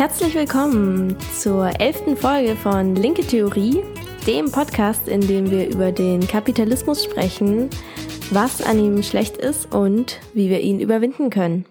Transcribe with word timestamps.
Herzlich 0.00 0.34
willkommen 0.34 1.14
zur 1.30 1.78
elften 1.78 2.16
Folge 2.16 2.56
von 2.56 2.96
Linke 2.96 3.20
Theorie, 3.20 3.82
dem 4.26 4.50
Podcast, 4.50 5.06
in 5.06 5.20
dem 5.20 5.50
wir 5.50 5.68
über 5.68 5.92
den 5.92 6.26
Kapitalismus 6.26 7.04
sprechen, 7.04 7.68
was 8.30 8.62
an 8.62 8.78
ihm 8.78 9.02
schlecht 9.02 9.36
ist 9.36 9.74
und 9.74 10.18
wie 10.32 10.48
wir 10.48 10.60
ihn 10.60 10.80
überwinden 10.80 11.28
können. 11.28 11.66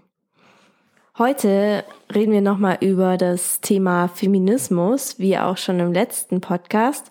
Heute 1.18 1.84
reden 2.14 2.32
wir 2.32 2.42
nochmal 2.42 2.78
über 2.82 3.18
das 3.18 3.62
Thema 3.62 4.10
Feminismus, 4.10 5.18
wie 5.18 5.40
auch 5.40 5.58
schon 5.58 5.80
im 5.80 5.92
letzten 5.92 6.40
Podcast. 6.40 7.10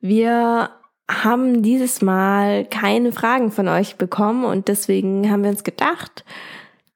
Wir 0.00 0.70
haben 1.08 1.62
dieses 1.62 2.02
Mal 2.02 2.64
keine 2.64 3.12
Fragen 3.12 3.52
von 3.52 3.68
euch 3.68 3.94
bekommen 3.98 4.44
und 4.44 4.66
deswegen 4.66 5.30
haben 5.30 5.44
wir 5.44 5.50
uns 5.50 5.62
gedacht, 5.62 6.24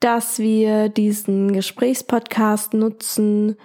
dass 0.01 0.38
wir 0.38 0.88
diesen 0.88 1.52
Gesprächspodcast 1.52 2.75
nutzen, 2.75 3.56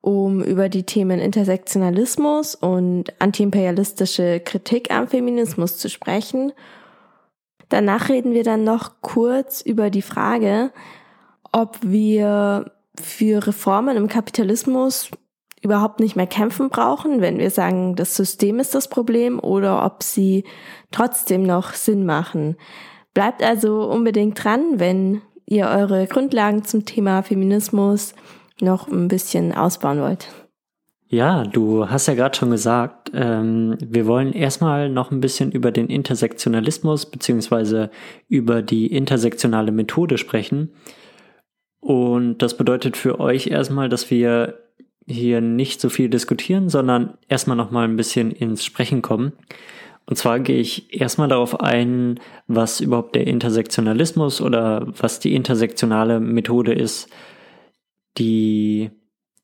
um 0.00 0.42
über 0.42 0.68
die 0.68 0.82
Themen 0.84 1.20
Intersektionalismus 1.20 2.54
und 2.54 3.12
antiimperialistische 3.20 4.40
Kritik 4.40 4.92
am 4.92 5.06
Feminismus 5.06 5.78
zu 5.78 5.88
sprechen. 5.88 6.52
Danach 7.68 8.08
reden 8.08 8.34
wir 8.34 8.42
dann 8.42 8.64
noch 8.64 9.00
kurz 9.00 9.60
über 9.60 9.90
die 9.90 10.02
Frage, 10.02 10.72
ob 11.52 11.78
wir 11.82 12.72
für 13.00 13.46
Reformen 13.46 13.96
im 13.96 14.08
Kapitalismus 14.08 15.10
überhaupt 15.62 16.00
nicht 16.00 16.16
mehr 16.16 16.26
kämpfen 16.26 16.68
brauchen, 16.68 17.20
wenn 17.20 17.38
wir 17.38 17.50
sagen, 17.50 17.94
das 17.94 18.16
System 18.16 18.58
ist 18.58 18.74
das 18.74 18.88
Problem 18.88 19.38
oder 19.38 19.84
ob 19.84 20.02
sie 20.02 20.44
trotzdem 20.90 21.44
noch 21.44 21.74
Sinn 21.74 22.04
machen. 22.04 22.56
Bleibt 23.14 23.42
also 23.42 23.88
unbedingt 23.88 24.42
dran, 24.42 24.80
wenn 24.80 25.22
ihr 25.52 25.66
eure 25.66 26.06
Grundlagen 26.06 26.64
zum 26.64 26.86
Thema 26.86 27.22
Feminismus 27.22 28.14
noch 28.60 28.88
ein 28.88 29.08
bisschen 29.08 29.52
ausbauen 29.52 30.00
wollt. 30.00 30.28
Ja, 31.08 31.44
du 31.44 31.90
hast 31.90 32.06
ja 32.08 32.14
gerade 32.14 32.34
schon 32.34 32.50
gesagt, 32.50 33.10
ähm, 33.12 33.76
wir 33.78 34.06
wollen 34.06 34.32
erstmal 34.32 34.88
noch 34.88 35.10
ein 35.10 35.20
bisschen 35.20 35.52
über 35.52 35.70
den 35.70 35.88
Intersektionalismus 35.88 37.10
beziehungsweise 37.10 37.90
über 38.28 38.62
die 38.62 38.86
intersektionale 38.86 39.72
Methode 39.72 40.16
sprechen. 40.16 40.70
Und 41.80 42.38
das 42.38 42.56
bedeutet 42.56 42.96
für 42.96 43.20
euch 43.20 43.48
erstmal, 43.48 43.90
dass 43.90 44.10
wir 44.10 44.58
hier 45.06 45.42
nicht 45.42 45.82
so 45.82 45.90
viel 45.90 46.08
diskutieren, 46.08 46.70
sondern 46.70 47.18
erstmal 47.28 47.58
noch 47.58 47.70
mal 47.70 47.84
ein 47.84 47.96
bisschen 47.96 48.30
ins 48.30 48.64
Sprechen 48.64 49.02
kommen. 49.02 49.32
Und 50.06 50.16
zwar 50.16 50.40
gehe 50.40 50.58
ich 50.58 50.92
erstmal 51.00 51.28
darauf 51.28 51.60
ein, 51.60 52.18
was 52.46 52.80
überhaupt 52.80 53.14
der 53.14 53.26
Intersektionalismus 53.26 54.40
oder 54.40 54.86
was 54.86 55.20
die 55.20 55.34
intersektionale 55.34 56.20
Methode 56.20 56.72
ist. 56.72 57.08
Die 58.18 58.90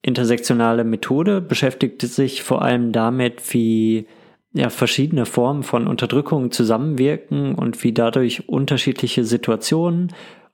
intersektionale 0.03 0.85
Methode 0.85 1.41
beschäftigt 1.41 2.03
sich 2.03 2.43
vor 2.43 2.63
allem 2.63 2.93
damit, 2.93 3.55
wie 3.55 4.07
ja, 4.53 4.71
verschiedene 4.71 5.27
Formen 5.27 5.63
von 5.63 5.87
Unterdrückung 5.87 6.51
zusammenwirken 6.51 7.55
und 7.55 7.85
wie 7.85 7.93
dadurch 7.93 8.49
unterschiedliche 8.49 9.25
Situationen 9.25 10.13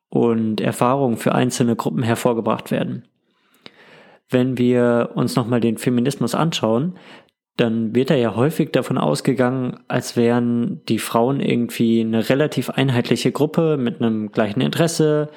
und 0.09 0.61
Erfahrungen 0.61 1.17
für 1.17 1.35
einzelne 1.35 1.77
Gruppen 1.77 2.03
hervorgebracht 2.03 2.71
werden. 2.71 3.05
Wenn 4.29 4.59
wir 4.59 5.11
uns 5.15 5.37
nochmal 5.37 5.61
den 5.61 5.79
Feminismus 5.79 6.35
anschauen, 6.35 6.95
dann 7.57 7.95
wird 7.95 8.11
er 8.11 8.17
ja 8.17 8.35
häufig 8.35 8.73
davon 8.73 8.99
ausgegangen, 8.99 9.79
als 9.87 10.17
wären 10.17 10.81
die 10.89 10.99
Frauen 10.99 11.41
irgendwie 11.41 12.01
eine 12.01 12.29
relativ 12.29 12.71
einheitliche 12.71 13.31
Gruppe 13.31 13.77
mit 13.77 14.01
einem 14.01 14.33
gleichen 14.33 14.61
Interesse 14.61 15.31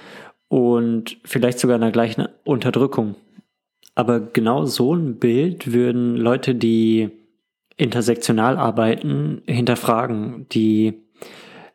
und 0.47 1.17
vielleicht 1.23 1.59
sogar 1.59 1.75
einer 1.75 1.91
gleichen 1.91 2.27
Unterdrückung. 2.43 3.15
Aber 3.93 4.19
genau 4.19 4.65
so 4.65 4.95
ein 4.95 5.17
Bild 5.17 5.73
würden 5.73 6.15
Leute, 6.15 6.55
die 6.55 7.09
intersektional 7.77 8.57
arbeiten, 8.57 9.41
hinterfragen. 9.45 10.47
Die 10.51 11.03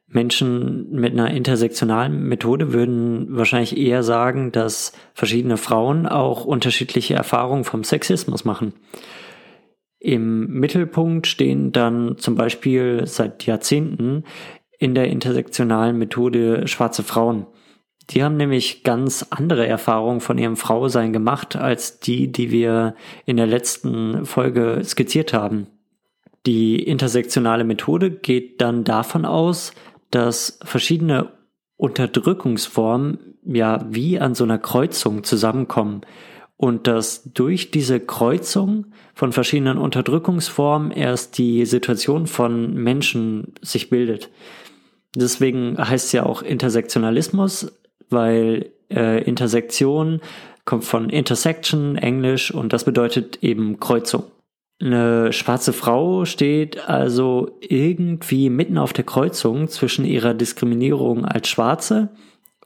Menschen 0.09 0.91
mit 0.91 1.12
einer 1.12 1.30
intersektionalen 1.30 2.28
Methode 2.28 2.72
würden 2.72 3.28
wahrscheinlich 3.36 3.76
eher 3.76 4.03
sagen, 4.03 4.53
dass 4.53 4.92
verschiedene 5.14 5.56
Frauen 5.56 6.06
auch 6.06 6.44
unterschiedliche 6.44 7.14
Erfahrungen 7.14 7.64
vom 7.64 7.82
Sexismus 7.82 8.44
machen. 8.44 8.74
Im 10.04 10.48
Mittelpunkt 10.48 11.28
stehen 11.28 11.70
dann 11.70 12.18
zum 12.18 12.34
Beispiel 12.34 13.06
seit 13.06 13.46
Jahrzehnten 13.46 14.24
in 14.76 14.96
der 14.96 15.06
intersektionalen 15.06 15.96
Methode 15.96 16.66
schwarze 16.66 17.04
Frauen. 17.04 17.46
Die 18.10 18.24
haben 18.24 18.36
nämlich 18.36 18.82
ganz 18.82 19.24
andere 19.30 19.64
Erfahrungen 19.64 20.20
von 20.20 20.38
ihrem 20.38 20.56
Frausein 20.56 21.12
gemacht 21.12 21.54
als 21.54 22.00
die, 22.00 22.32
die 22.32 22.50
wir 22.50 22.96
in 23.26 23.36
der 23.36 23.46
letzten 23.46 24.26
Folge 24.26 24.80
skizziert 24.82 25.32
haben. 25.32 25.68
Die 26.46 26.82
intersektionale 26.82 27.62
Methode 27.62 28.10
geht 28.10 28.60
dann 28.60 28.82
davon 28.82 29.24
aus, 29.24 29.72
dass 30.10 30.58
verschiedene 30.64 31.28
Unterdrückungsformen 31.76 33.36
ja 33.44 33.86
wie 33.88 34.18
an 34.18 34.34
so 34.34 34.42
einer 34.42 34.58
Kreuzung 34.58 35.22
zusammenkommen 35.22 36.00
und 36.62 36.86
dass 36.86 37.24
durch 37.24 37.72
diese 37.72 37.98
Kreuzung 37.98 38.86
von 39.14 39.32
verschiedenen 39.32 39.78
Unterdrückungsformen 39.78 40.92
erst 40.92 41.36
die 41.36 41.66
Situation 41.66 42.28
von 42.28 42.74
Menschen 42.74 43.54
sich 43.62 43.90
bildet. 43.90 44.30
Deswegen 45.16 45.76
heißt 45.76 46.06
es 46.06 46.12
ja 46.12 46.24
auch 46.24 46.40
Intersektionalismus, 46.40 47.72
weil 48.10 48.70
äh, 48.92 49.24
Intersektion 49.24 50.20
kommt 50.64 50.84
von 50.84 51.10
Intersection, 51.10 51.96
Englisch, 51.96 52.54
und 52.54 52.72
das 52.72 52.84
bedeutet 52.84 53.42
eben 53.42 53.80
Kreuzung. 53.80 54.22
Eine 54.80 55.32
schwarze 55.32 55.72
Frau 55.72 56.24
steht 56.26 56.88
also 56.88 57.58
irgendwie 57.58 58.50
mitten 58.50 58.78
auf 58.78 58.92
der 58.92 59.04
Kreuzung 59.04 59.66
zwischen 59.66 60.04
ihrer 60.04 60.32
Diskriminierung 60.32 61.24
als 61.24 61.48
Schwarze 61.48 62.10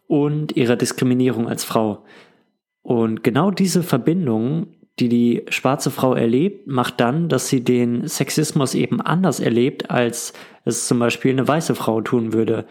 und 0.07 0.55
ihrer 0.55 0.77
Diskriminierung 0.77 1.49
als 1.49 1.65
Frau. 1.65 2.05
Und 2.87 3.25
genau 3.25 3.51
diese 3.51 3.83
Verbindung, 3.83 4.69
die 5.01 5.09
die 5.09 5.43
schwarze 5.49 5.91
Frau 5.91 6.15
erlebt, 6.15 6.69
macht 6.69 7.01
dann, 7.01 7.29
dass 7.29 7.49
sie 7.49 7.65
den 7.65 8.07
Sexismus 8.07 8.77
eben 8.77 9.01
anders 9.01 9.41
erlebt, 9.41 9.91
als 9.91 10.33
es 10.65 10.87
zum 10.87 11.01
Beispiel 11.01 11.33
eine 11.33 11.49
weiße 11.49 11.75
Frau 11.75 12.01
tun 12.01 12.33
würde. 12.33 12.65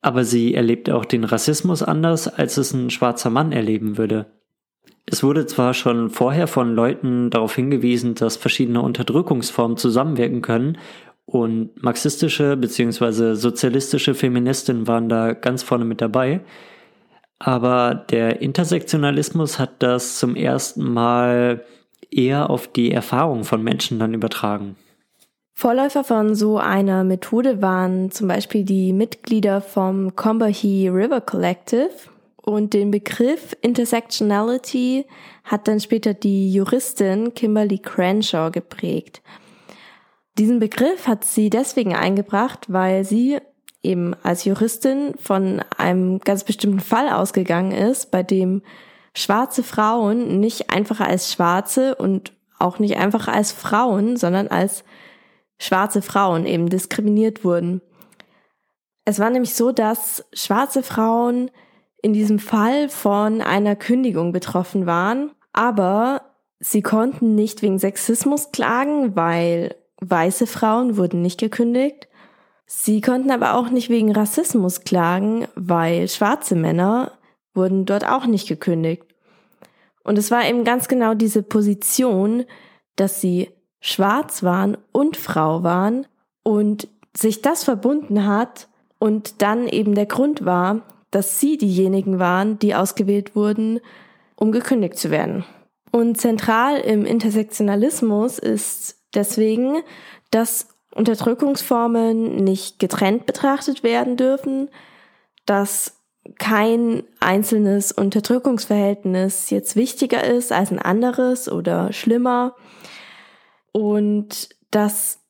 Aber 0.00 0.24
sie 0.24 0.54
erlebt 0.54 0.90
auch 0.90 1.04
den 1.04 1.22
Rassismus 1.22 1.84
anders, 1.84 2.26
als 2.26 2.56
es 2.56 2.74
ein 2.74 2.90
schwarzer 2.90 3.30
Mann 3.30 3.52
erleben 3.52 3.96
würde. 3.96 4.26
Es 5.06 5.22
wurde 5.22 5.46
zwar 5.46 5.72
schon 5.72 6.10
vorher 6.10 6.48
von 6.48 6.74
Leuten 6.74 7.30
darauf 7.30 7.54
hingewiesen, 7.54 8.16
dass 8.16 8.36
verschiedene 8.36 8.82
Unterdrückungsformen 8.82 9.76
zusammenwirken 9.76 10.42
können, 10.42 10.78
und 11.26 11.82
marxistische 11.82 12.56
bzw. 12.56 13.34
sozialistische 13.34 14.14
Feministinnen 14.14 14.86
waren 14.86 15.08
da 15.08 15.32
ganz 15.32 15.62
vorne 15.62 15.84
mit 15.84 16.02
dabei, 16.02 16.40
aber 17.38 17.94
der 18.10 18.40
Intersektionalismus 18.40 19.58
hat 19.58 19.82
das 19.82 20.18
zum 20.18 20.36
ersten 20.36 20.84
Mal 20.92 21.64
eher 22.10 22.50
auf 22.50 22.68
die 22.68 22.92
Erfahrung 22.92 23.44
von 23.44 23.62
Menschen 23.62 23.98
dann 23.98 24.14
übertragen. 24.14 24.76
Vorläufer 25.56 26.02
von 26.02 26.34
so 26.34 26.58
einer 26.58 27.04
Methode 27.04 27.62
waren 27.62 28.10
zum 28.10 28.26
Beispiel 28.28 28.64
die 28.64 28.92
Mitglieder 28.92 29.60
vom 29.60 30.16
Combahee 30.16 30.88
River 30.88 31.20
Collective 31.20 31.90
und 32.36 32.74
den 32.74 32.90
Begriff 32.90 33.56
Intersectionality 33.62 35.06
hat 35.44 35.68
dann 35.68 35.80
später 35.80 36.12
die 36.12 36.52
Juristin 36.52 37.34
Kimberly 37.34 37.78
Crenshaw 37.78 38.50
geprägt. 38.50 39.22
Diesen 40.36 40.58
Begriff 40.58 41.06
hat 41.06 41.24
sie 41.24 41.48
deswegen 41.48 41.94
eingebracht, 41.94 42.66
weil 42.68 43.04
sie 43.04 43.38
eben 43.84 44.14
als 44.22 44.44
Juristin 44.44 45.14
von 45.18 45.62
einem 45.76 46.18
ganz 46.20 46.44
bestimmten 46.44 46.80
Fall 46.80 47.08
ausgegangen 47.08 47.72
ist, 47.72 48.10
bei 48.10 48.22
dem 48.22 48.62
schwarze 49.14 49.62
Frauen 49.62 50.40
nicht 50.40 50.70
einfach 50.70 51.00
als 51.00 51.32
schwarze 51.32 51.94
und 51.94 52.32
auch 52.58 52.78
nicht 52.78 52.96
einfach 52.96 53.28
als 53.28 53.52
Frauen, 53.52 54.16
sondern 54.16 54.48
als 54.48 54.84
schwarze 55.58 56.02
Frauen 56.02 56.46
eben 56.46 56.68
diskriminiert 56.68 57.44
wurden. 57.44 57.80
Es 59.04 59.18
war 59.18 59.30
nämlich 59.30 59.54
so, 59.54 59.70
dass 59.70 60.24
schwarze 60.32 60.82
Frauen 60.82 61.50
in 62.02 62.12
diesem 62.12 62.38
Fall 62.38 62.88
von 62.88 63.40
einer 63.40 63.76
Kündigung 63.76 64.32
betroffen 64.32 64.86
waren, 64.86 65.30
aber 65.52 66.22
sie 66.58 66.82
konnten 66.82 67.34
nicht 67.34 67.62
wegen 67.62 67.78
Sexismus 67.78 68.50
klagen, 68.50 69.14
weil 69.14 69.76
weiße 70.00 70.46
Frauen 70.46 70.96
wurden 70.96 71.22
nicht 71.22 71.38
gekündigt 71.38 72.08
Sie 72.66 73.00
konnten 73.00 73.30
aber 73.30 73.54
auch 73.54 73.70
nicht 73.70 73.90
wegen 73.90 74.12
Rassismus 74.12 74.82
klagen, 74.82 75.46
weil 75.54 76.08
schwarze 76.08 76.54
Männer 76.54 77.12
wurden 77.54 77.84
dort 77.84 78.06
auch 78.06 78.26
nicht 78.26 78.48
gekündigt. 78.48 79.04
Und 80.02 80.18
es 80.18 80.30
war 80.30 80.46
eben 80.48 80.64
ganz 80.64 80.88
genau 80.88 81.14
diese 81.14 81.42
Position, 81.42 82.44
dass 82.96 83.20
sie 83.20 83.50
schwarz 83.80 84.42
waren 84.42 84.76
und 84.92 85.16
Frau 85.16 85.62
waren 85.62 86.06
und 86.42 86.88
sich 87.16 87.42
das 87.42 87.64
verbunden 87.64 88.26
hat 88.26 88.68
und 88.98 89.42
dann 89.42 89.68
eben 89.68 89.94
der 89.94 90.06
Grund 90.06 90.44
war, 90.44 90.82
dass 91.10 91.40
sie 91.40 91.56
diejenigen 91.58 92.18
waren, 92.18 92.58
die 92.58 92.74
ausgewählt 92.74 93.36
wurden, 93.36 93.80
um 94.36 94.52
gekündigt 94.52 94.98
zu 94.98 95.10
werden. 95.10 95.44
Und 95.92 96.20
zentral 96.20 96.78
im 96.80 97.06
Intersektionalismus 97.06 98.38
ist 98.38 98.96
deswegen, 99.14 99.82
dass 100.30 100.73
Unterdrückungsformen 100.94 102.36
nicht 102.36 102.78
getrennt 102.78 103.26
betrachtet 103.26 103.82
werden 103.82 104.16
dürfen, 104.16 104.70
dass 105.46 106.00
kein 106.38 107.02
einzelnes 107.20 107.92
Unterdrückungsverhältnis 107.92 109.50
jetzt 109.50 109.76
wichtiger 109.76 110.24
ist 110.24 110.52
als 110.52 110.70
ein 110.70 110.78
anderes 110.78 111.50
oder 111.50 111.92
schlimmer 111.92 112.54
und 113.72 114.48
dass 114.70 115.20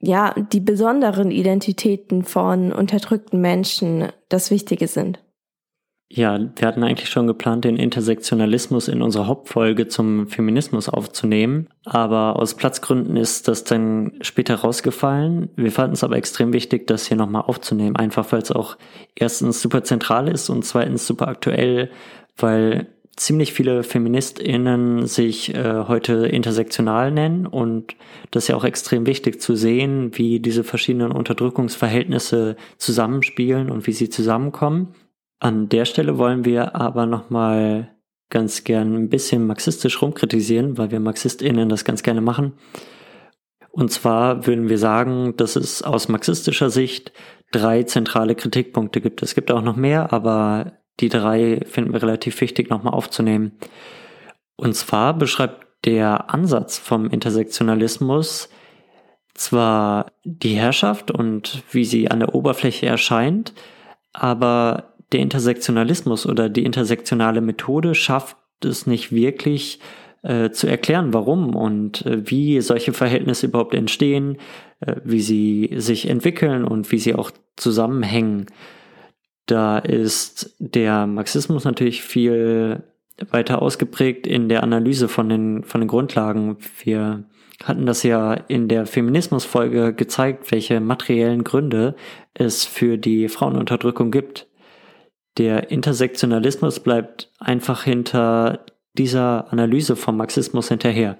ja 0.00 0.34
die 0.34 0.60
besonderen 0.60 1.30
Identitäten 1.30 2.24
von 2.24 2.72
unterdrückten 2.72 3.40
Menschen 3.40 4.08
das 4.28 4.50
Wichtige 4.50 4.86
sind. 4.86 5.23
Ja, 6.10 6.38
wir 6.38 6.68
hatten 6.68 6.84
eigentlich 6.84 7.08
schon 7.08 7.26
geplant, 7.26 7.64
den 7.64 7.76
Intersektionalismus 7.76 8.88
in 8.88 9.02
unserer 9.02 9.26
Hauptfolge 9.26 9.88
zum 9.88 10.28
Feminismus 10.28 10.88
aufzunehmen, 10.88 11.68
aber 11.84 12.38
aus 12.38 12.54
Platzgründen 12.54 13.16
ist 13.16 13.48
das 13.48 13.64
dann 13.64 14.12
später 14.20 14.56
rausgefallen. 14.56 15.48
Wir 15.56 15.72
fanden 15.72 15.94
es 15.94 16.04
aber 16.04 16.16
extrem 16.16 16.52
wichtig, 16.52 16.86
das 16.86 17.06
hier 17.06 17.16
nochmal 17.16 17.42
aufzunehmen, 17.42 17.96
einfach 17.96 18.30
weil 18.32 18.42
es 18.42 18.52
auch 18.52 18.76
erstens 19.16 19.60
super 19.62 19.82
zentral 19.82 20.28
ist 20.28 20.50
und 20.50 20.64
zweitens 20.64 21.06
super 21.06 21.26
aktuell, 21.26 21.90
weil 22.36 22.86
ziemlich 23.16 23.52
viele 23.52 23.82
FeministInnen 23.82 25.06
sich 25.06 25.54
äh, 25.54 25.84
heute 25.88 26.26
intersektional 26.26 27.12
nennen 27.12 27.46
und 27.46 27.96
das 28.30 28.44
ist 28.44 28.48
ja 28.48 28.56
auch 28.56 28.64
extrem 28.64 29.06
wichtig 29.06 29.40
zu 29.40 29.56
sehen, 29.56 30.10
wie 30.14 30.40
diese 30.40 30.64
verschiedenen 30.64 31.12
Unterdrückungsverhältnisse 31.12 32.56
zusammenspielen 32.76 33.70
und 33.70 33.86
wie 33.86 33.92
sie 33.92 34.10
zusammenkommen. 34.10 34.94
An 35.40 35.68
der 35.68 35.84
Stelle 35.84 36.18
wollen 36.18 36.44
wir 36.44 36.74
aber 36.74 37.06
nochmal 37.06 37.94
ganz 38.30 38.64
gern 38.64 38.94
ein 38.94 39.08
bisschen 39.08 39.46
marxistisch 39.46 40.00
rumkritisieren, 40.00 40.78
weil 40.78 40.90
wir 40.90 41.00
MarxistInnen 41.00 41.68
das 41.68 41.84
ganz 41.84 42.02
gerne 42.02 42.20
machen. 42.20 42.54
Und 43.70 43.90
zwar 43.90 44.46
würden 44.46 44.68
wir 44.68 44.78
sagen, 44.78 45.36
dass 45.36 45.56
es 45.56 45.82
aus 45.82 46.08
marxistischer 46.08 46.70
Sicht 46.70 47.12
drei 47.50 47.82
zentrale 47.82 48.34
Kritikpunkte 48.34 49.00
gibt. 49.00 49.22
Es 49.22 49.34
gibt 49.34 49.50
auch 49.50 49.62
noch 49.62 49.76
mehr, 49.76 50.12
aber 50.12 50.72
die 51.00 51.08
drei 51.08 51.60
finden 51.66 51.92
wir 51.92 52.02
relativ 52.02 52.40
wichtig 52.40 52.70
nochmal 52.70 52.94
aufzunehmen. 52.94 53.52
Und 54.56 54.74
zwar 54.76 55.14
beschreibt 55.14 55.66
der 55.84 56.32
Ansatz 56.32 56.78
vom 56.78 57.10
Intersektionalismus 57.10 58.48
zwar 59.34 60.06
die 60.24 60.54
Herrschaft 60.54 61.10
und 61.10 61.62
wie 61.72 61.84
sie 61.84 62.10
an 62.10 62.20
der 62.20 62.34
Oberfläche 62.34 62.86
erscheint, 62.86 63.52
aber 64.12 64.93
der 65.12 65.20
Intersektionalismus 65.20 66.26
oder 66.26 66.48
die 66.48 66.64
intersektionale 66.64 67.40
Methode 67.40 67.94
schafft 67.94 68.36
es 68.64 68.86
nicht 68.86 69.12
wirklich 69.12 69.80
äh, 70.22 70.50
zu 70.50 70.66
erklären, 70.66 71.12
warum 71.12 71.54
und 71.54 72.06
äh, 72.06 72.28
wie 72.30 72.60
solche 72.60 72.92
Verhältnisse 72.92 73.46
überhaupt 73.46 73.74
entstehen, 73.74 74.38
äh, 74.80 74.96
wie 75.04 75.20
sie 75.20 75.70
sich 75.76 76.08
entwickeln 76.08 76.64
und 76.64 76.90
wie 76.92 76.98
sie 76.98 77.14
auch 77.14 77.30
zusammenhängen. 77.56 78.46
Da 79.46 79.78
ist 79.78 80.56
der 80.58 81.06
Marxismus 81.06 81.64
natürlich 81.64 82.02
viel 82.02 82.82
weiter 83.30 83.60
ausgeprägt 83.60 84.26
in 84.26 84.48
der 84.48 84.62
Analyse 84.62 85.08
von 85.08 85.28
den, 85.28 85.62
von 85.64 85.80
den 85.82 85.88
Grundlagen. 85.88 86.56
Wir 86.82 87.24
hatten 87.62 87.86
das 87.86 88.02
ja 88.02 88.32
in 88.32 88.68
der 88.68 88.86
Feminismusfolge 88.86 89.92
gezeigt, 89.92 90.50
welche 90.50 90.80
materiellen 90.80 91.44
Gründe 91.44 91.94
es 92.32 92.64
für 92.64 92.96
die 92.96 93.28
Frauenunterdrückung 93.28 94.10
gibt. 94.10 94.48
Der 95.38 95.70
Intersektionalismus 95.70 96.80
bleibt 96.80 97.30
einfach 97.38 97.82
hinter 97.82 98.64
dieser 98.96 99.52
Analyse 99.52 99.96
vom 99.96 100.16
Marxismus 100.16 100.68
hinterher. 100.68 101.18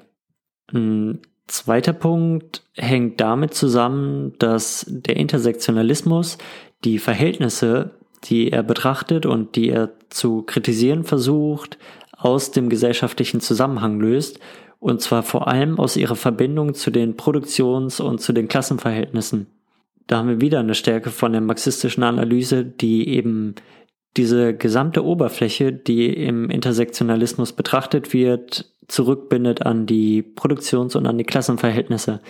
Ein 0.73 1.21
zweiter 1.47 1.93
Punkt 1.93 2.63
hängt 2.75 3.21
damit 3.21 3.55
zusammen, 3.55 4.35
dass 4.39 4.87
der 4.89 5.17
Intersektionalismus 5.17 6.39
die 6.85 6.99
Verhältnisse, 6.99 7.91
die 8.25 8.51
er 8.51 8.63
betrachtet 8.63 9.27
und 9.27 9.57
die 9.57 9.69
er 9.69 9.91
zu 10.11 10.43
kritisieren 10.43 11.05
versucht, 11.05 11.79
aus 12.17 12.53
dem 12.53 12.69
gesellschaftlichen 12.69 13.41
Zusammenhang 13.41 14.01
löst, 14.01 14.39
und 14.79 15.01
zwar 15.01 15.23
vor 15.23 15.49
allem 15.49 15.79
aus 15.79 15.97
ihrer 15.97 16.17
Verbindung 16.17 16.75
zu 16.75 16.91
den 16.91 17.17
Produktions- 17.17 18.01
und 18.01 18.21
zu 18.21 18.33
den 18.33 18.49
Klassenverhältnissen. 18.49 19.47
Da 20.07 20.19
haben 20.19 20.29
wir 20.29 20.41
wieder 20.41 20.61
eine 20.61 20.75
Stärke 20.75 21.11
von 21.11 21.33
der 21.33 21.41
marxistischen 21.41 22.03
Analyse, 22.03 22.65
die 22.65 23.09
eben 23.09 23.55
diese 24.17 24.55
gesamte 24.55 25.05
Oberfläche, 25.05 25.73
die 25.73 26.13
im 26.13 26.51
Intersektionalismus 26.51 27.53
betrachtet 27.53 28.13
wird, 28.13 28.73
zurückbindet 28.87 29.65
an 29.67 29.87
die 29.87 30.23
Produktions- 30.23 30.95
und 30.95 31.07
an 31.07 31.19
die 31.19 31.25
Klassenverhältnisse. 31.25 32.21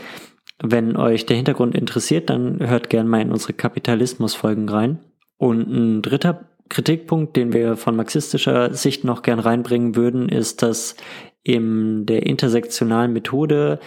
Wenn 0.62 0.96
euch 0.96 1.26
der 1.26 1.36
Hintergrund 1.36 1.74
interessiert, 1.74 2.30
dann 2.30 2.60
hört 2.60 2.88
gern 2.88 3.08
mal 3.08 3.20
in 3.20 3.32
unsere 3.32 3.52
Kapitalismusfolgen 3.52 4.68
rein. 4.68 5.00
Und 5.36 5.68
ein 5.68 6.02
dritter 6.02 6.48
Kritikpunkt, 6.68 7.36
den 7.36 7.52
wir 7.52 7.76
von 7.76 7.96
marxistischer 7.96 8.72
Sicht 8.72 9.04
noch 9.04 9.22
gern 9.22 9.40
reinbringen 9.40 9.96
würden, 9.96 10.28
ist, 10.28 10.62
dass 10.62 10.96
in 11.42 12.06
der 12.06 12.24
intersektionalen 12.24 13.12
Methode 13.12 13.78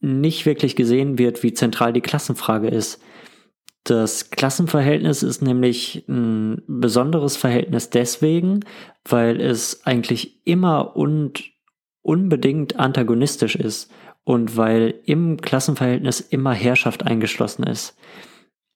nicht 0.00 0.46
wirklich 0.46 0.76
gesehen 0.76 1.18
wird, 1.18 1.42
wie 1.42 1.52
zentral 1.52 1.92
die 1.92 2.00
Klassenfrage 2.00 2.68
ist. 2.68 3.02
Das 3.84 4.30
Klassenverhältnis 4.30 5.22
ist 5.22 5.40
nämlich 5.40 6.04
ein 6.08 6.62
besonderes 6.66 7.36
Verhältnis 7.36 7.90
deswegen, 7.90 8.60
weil 9.08 9.40
es 9.40 9.86
eigentlich 9.86 10.46
immer 10.46 10.96
und 10.96 11.42
unbedingt 12.02 12.78
antagonistisch 12.78 13.56
ist 13.56 13.90
und 14.24 14.56
weil 14.56 15.00
im 15.06 15.40
Klassenverhältnis 15.40 16.20
immer 16.20 16.52
Herrschaft 16.52 17.06
eingeschlossen 17.06 17.64
ist. 17.64 17.96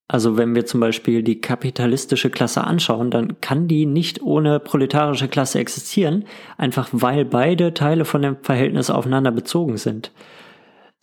Also 0.07 0.37
wenn 0.37 0.55
wir 0.55 0.67
zum 0.67 0.81
Beispiel 0.81 1.23
die 1.23 1.41
kapitalistische 1.41 2.29
Klasse 2.29 2.65
anschauen, 2.65 3.11
dann 3.11 3.41
kann 3.41 3.69
die 3.69 3.87
nicht 3.87 4.21
ohne 4.23 4.61
proletarische 4.61 5.29
Klasse 5.29 5.59
existieren, 5.59 6.25
einfach 6.59 6.89
weil 6.93 7.25
beide 7.25 7.73
Teile 7.73 8.05
von 8.05 8.21
dem 8.21 8.37
Verhältnis 8.43 8.91
aufeinander 8.91 9.33
bezogen 9.33 9.79
sind. 9.79 10.13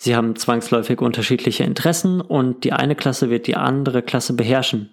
Sie 0.04 0.16
haben 0.16 0.36
zwangsläufig 0.36 1.00
unterschiedliche 1.00 1.64
Interessen 1.64 2.22
und 2.22 2.64
die 2.64 2.74
eine 2.74 2.96
Klasse 2.96 3.30
wird 3.30 3.46
die 3.46 3.56
andere 3.56 4.02
Klasse 4.02 4.34
beherrschen. 4.34 4.90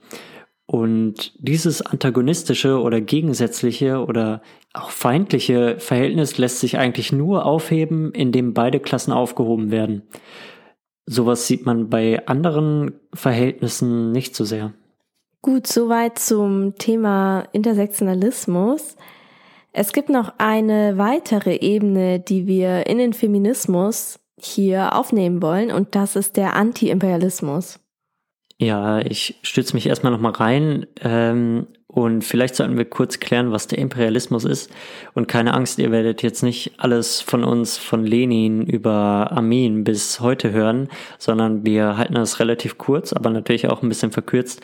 Und 0.67 1.33
dieses 1.39 1.81
antagonistische 1.81 2.79
oder 2.79 3.01
gegensätzliche 3.01 4.05
oder 4.05 4.43
auch 4.75 4.91
feindliche 4.91 5.77
Verhältnis 5.79 6.37
lässt 6.37 6.61
sich 6.61 6.77
eigentlich 6.77 7.11
nur 7.11 7.47
aufheben, 7.47 8.13
indem 8.13 8.53
beide 8.53 8.81
Klassen 8.81 9.13
aufgehoben 9.13 9.71
werden. 9.71 10.03
Sowas 11.07 11.47
sieht 11.47 11.65
man 11.65 11.89
bei 11.89 12.27
anderen 12.27 13.01
Verhältnissen 13.15 14.13
nicht 14.13 14.37
so 14.37 14.45
sehr. 14.45 14.75
Gut, 15.41 15.67
soweit 15.67 16.19
zum 16.19 16.75
Thema 16.75 17.49
Intersektionalismus. 17.53 18.97
Es 19.73 19.95
gibt 19.95 20.11
noch 20.11 20.35
eine 20.37 20.99
weitere 20.99 21.57
Ebene, 21.57 22.21
die 22.21 22.47
wir 22.47 22.87
in 22.87 22.99
den 22.99 23.15
Feminismus 23.15 24.21
hier 24.45 24.95
aufnehmen 24.95 25.43
wollen 25.43 25.71
und 25.71 25.95
das 25.95 26.17
ist 26.17 26.37
der 26.37 26.55
Anti-Imperialismus. 26.57 27.81
Ja, 28.61 28.99
ich 28.99 29.39
stütze 29.43 29.75
mich 29.75 29.87
erstmal 29.87 30.11
nochmal 30.11 30.33
rein 30.33 30.87
ähm, 31.01 31.69
und 31.87 32.23
vielleicht 32.23 32.57
sollten 32.57 32.77
wir 32.77 32.87
kurz 32.87 33.21
klären, 33.21 33.53
was 33.53 33.69
der 33.69 33.79
Imperialismus 33.79 34.45
ist. 34.45 34.71
Und 35.15 35.29
keine 35.29 35.55
Angst, 35.55 35.79
ihr 35.79 35.93
werdet 35.93 36.23
jetzt 36.23 36.43
nicht 36.43 36.73
alles 36.77 37.21
von 37.21 37.45
uns, 37.45 37.79
von 37.79 38.05
Lenin 38.05 38.67
über 38.67 39.31
Armeen 39.31 39.85
bis 39.85 40.19
heute 40.19 40.51
hören, 40.51 40.89
sondern 41.19 41.65
wir 41.65 41.97
halten 41.97 42.15
das 42.15 42.41
relativ 42.41 42.79
kurz, 42.79 43.13
aber 43.13 43.31
natürlich 43.31 43.69
auch 43.69 43.83
ein 43.83 43.89
bisschen 43.89 44.11
verkürzt. 44.11 44.61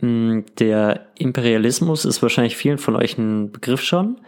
Mm, 0.00 0.40
der 0.58 1.06
Imperialismus 1.18 2.04
ist 2.04 2.22
wahrscheinlich 2.22 2.56
vielen 2.56 2.78
von 2.78 2.94
euch 2.94 3.16
ein 3.16 3.52
Begriff 3.52 3.80
schon. 3.80 4.20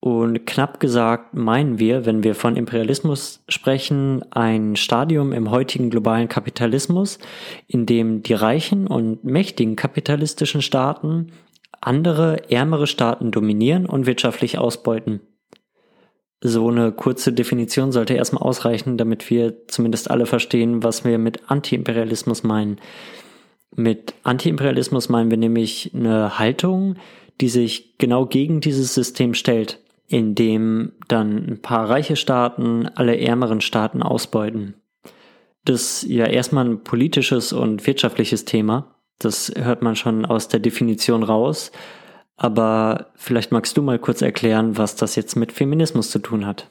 Und 0.00 0.46
knapp 0.46 0.78
gesagt 0.78 1.34
meinen 1.34 1.80
wir, 1.80 2.06
wenn 2.06 2.22
wir 2.22 2.36
von 2.36 2.56
Imperialismus 2.56 3.42
sprechen, 3.48 4.24
ein 4.30 4.76
Stadium 4.76 5.32
im 5.32 5.50
heutigen 5.50 5.90
globalen 5.90 6.28
Kapitalismus, 6.28 7.18
in 7.66 7.84
dem 7.84 8.22
die 8.22 8.34
reichen 8.34 8.86
und 8.86 9.24
mächtigen 9.24 9.74
kapitalistischen 9.74 10.62
Staaten 10.62 11.32
andere, 11.80 12.50
ärmere 12.50 12.86
Staaten 12.86 13.30
dominieren 13.30 13.86
und 13.86 14.06
wirtschaftlich 14.06 14.58
ausbeuten. 14.58 15.20
So 16.40 16.68
eine 16.68 16.92
kurze 16.92 17.32
Definition 17.32 17.90
sollte 17.90 18.14
erstmal 18.14 18.42
ausreichen, 18.42 18.96
damit 18.96 19.28
wir 19.30 19.66
zumindest 19.66 20.10
alle 20.10 20.26
verstehen, 20.26 20.84
was 20.84 21.04
wir 21.04 21.18
mit 21.18 21.50
Antiimperialismus 21.50 22.44
meinen. 22.44 22.80
Mit 23.74 24.14
Antiimperialismus 24.22 25.08
meinen 25.08 25.30
wir 25.30 25.38
nämlich 25.38 25.92
eine 25.94 26.38
Haltung, 26.38 26.96
die 27.40 27.48
sich 27.48 27.98
genau 27.98 28.26
gegen 28.26 28.60
dieses 28.60 28.94
System 28.94 29.34
stellt 29.34 29.80
in 30.08 30.34
dem 30.34 30.92
dann 31.06 31.36
ein 31.36 31.62
paar 31.62 31.88
reiche 31.88 32.16
Staaten 32.16 32.88
alle 32.94 33.18
ärmeren 33.18 33.60
Staaten 33.60 34.02
ausbeuten. 34.02 34.74
Das 35.64 36.02
ist 36.02 36.10
ja 36.10 36.26
erstmal 36.26 36.64
ein 36.64 36.82
politisches 36.82 37.52
und 37.52 37.86
wirtschaftliches 37.86 38.46
Thema. 38.46 38.94
Das 39.18 39.52
hört 39.54 39.82
man 39.82 39.96
schon 39.96 40.24
aus 40.24 40.48
der 40.48 40.60
Definition 40.60 41.22
raus. 41.22 41.70
Aber 42.36 43.10
vielleicht 43.16 43.52
magst 43.52 43.76
du 43.76 43.82
mal 43.82 43.98
kurz 43.98 44.22
erklären, 44.22 44.78
was 44.78 44.96
das 44.96 45.16
jetzt 45.16 45.36
mit 45.36 45.52
Feminismus 45.52 46.10
zu 46.10 46.20
tun 46.20 46.46
hat. 46.46 46.68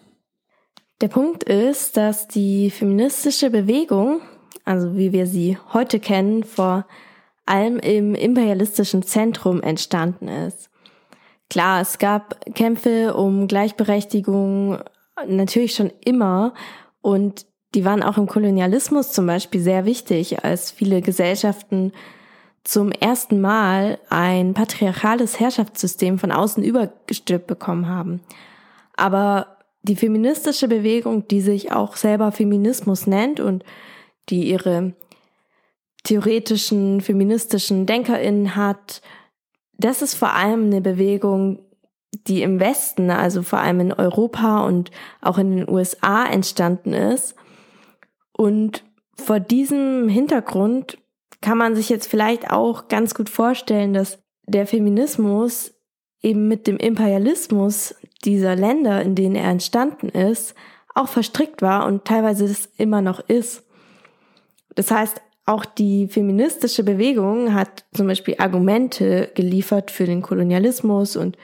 Der 1.02 1.10
Punkt 1.10 1.44
ist, 1.44 1.96
dass 1.98 2.28
die 2.28 2.72
feministische 2.72 3.52
Bewegung, 3.52 4.22
also 4.66 4.98
wie 4.98 5.12
wir 5.12 5.28
sie 5.28 5.58
heute 5.74 6.00
kennen, 6.00 6.44
vor 6.44 6.88
allem 7.46 7.78
im 7.78 8.16
imperialistischen 8.16 9.04
Zentrum 9.04 9.62
entstanden 9.62 10.28
ist. 10.28 10.72
Klar, 11.50 11.82
es 11.82 11.98
gab 11.98 12.54
Kämpfe 12.56 13.16
um 13.16 13.48
Gleichberechtigung 13.48 14.80
natürlich 15.28 15.76
schon 15.76 15.92
immer 16.04 16.54
und 17.02 17.46
die 17.76 17.86
waren 17.86 18.04
auch 18.04 18.18
im 18.18 18.28
Kolonialismus 18.28 19.12
zum 19.12 19.28
Beispiel 19.28 19.62
sehr 19.62 19.86
wichtig, 19.86 20.44
als 20.44 20.72
viele 20.72 21.02
Gesellschaften 21.02 21.92
zum 22.64 22.92
ersten 22.92 23.40
Mal 23.40 23.98
ein 24.10 24.54
patriarchales 24.54 25.40
Herrschaftssystem 25.40 26.20
von 26.20 26.32
außen 26.32 26.64
übergestülpt 26.64 27.48
bekommen 27.48 27.88
haben. 27.88 28.22
Aber 28.96 29.58
die 29.84 29.96
feministische 29.96 30.68
Bewegung, 30.68 31.28
die 31.30 31.40
sich 31.40 31.72
auch 31.72 31.96
selber 31.96 32.32
Feminismus 32.32 33.08
nennt 33.08 33.40
und 33.40 33.64
die 34.30 34.50
ihre 34.50 34.94
theoretischen 36.04 37.00
feministischen 37.00 37.86
DenkerInnen 37.86 38.56
hat, 38.56 39.02
das 39.78 40.02
ist 40.02 40.16
vor 40.16 40.34
allem 40.34 40.66
eine 40.66 40.82
Bewegung, 40.82 41.60
die 42.28 42.42
im 42.42 42.60
Westen, 42.60 43.10
also 43.12 43.44
vor 43.44 43.60
allem 43.60 43.80
in 43.80 43.94
Europa 43.94 44.66
und 44.66 44.92
auch 45.22 45.38
in 45.38 45.56
den 45.56 45.70
USA 45.70 46.26
entstanden 46.26 46.94
ist. 46.94 47.36
Und 48.34 48.84
vor 49.16 49.40
diesem 49.40 50.10
Hintergrund 50.10 50.98
kann 51.42 51.58
man 51.58 51.76
sich 51.76 51.90
jetzt 51.90 52.08
vielleicht 52.08 52.52
auch 52.52 52.88
ganz 52.88 53.14
gut 53.14 53.30
vorstellen, 53.30 53.94
dass 53.94 54.20
der 54.48 54.66
Feminismus 54.68 55.74
eben 56.22 56.48
mit 56.48 56.68
dem 56.68 56.78
Imperialismus 56.78 57.96
dieser 58.26 58.56
Länder, 58.56 59.02
in 59.02 59.16
denen 59.16 59.36
er 59.36 59.50
entstanden 59.50 60.10
ist, 60.10 60.56
auch 60.96 61.08
verstrickt 61.08 61.62
war 61.62 61.86
und 61.86 62.06
teilweise 62.06 62.48
das 62.48 62.66
immer 62.78 63.02
noch 63.02 63.20
ist. 63.20 63.64
Das 64.76 64.90
heißt, 64.90 65.22
auch 65.48 65.66
die 65.66 66.08
feministische 66.08 66.84
Bewegung 66.84 67.54
hat 67.54 67.86
zum 67.94 68.08
Beispiel 68.08 68.36
Argumente 68.38 69.32
geliefert 69.34 69.92
für 69.92 70.06
den 70.06 70.22
Kolonialismus 70.22 71.16
und 71.16 71.38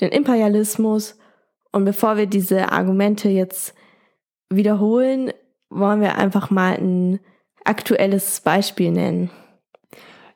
den 0.00 0.10
Imperialismus. 0.10 1.18
Und 1.72 1.86
bevor 1.86 2.18
wir 2.18 2.26
diese 2.26 2.70
Argumente 2.70 3.30
jetzt 3.30 3.74
wiederholen, 4.50 5.32
wollen 5.70 6.02
wir 6.02 6.18
einfach 6.18 6.50
mal 6.50 6.74
ein 6.74 7.18
aktuelles 7.64 8.40
Beispiel 8.40 8.90
nennen. 8.90 9.30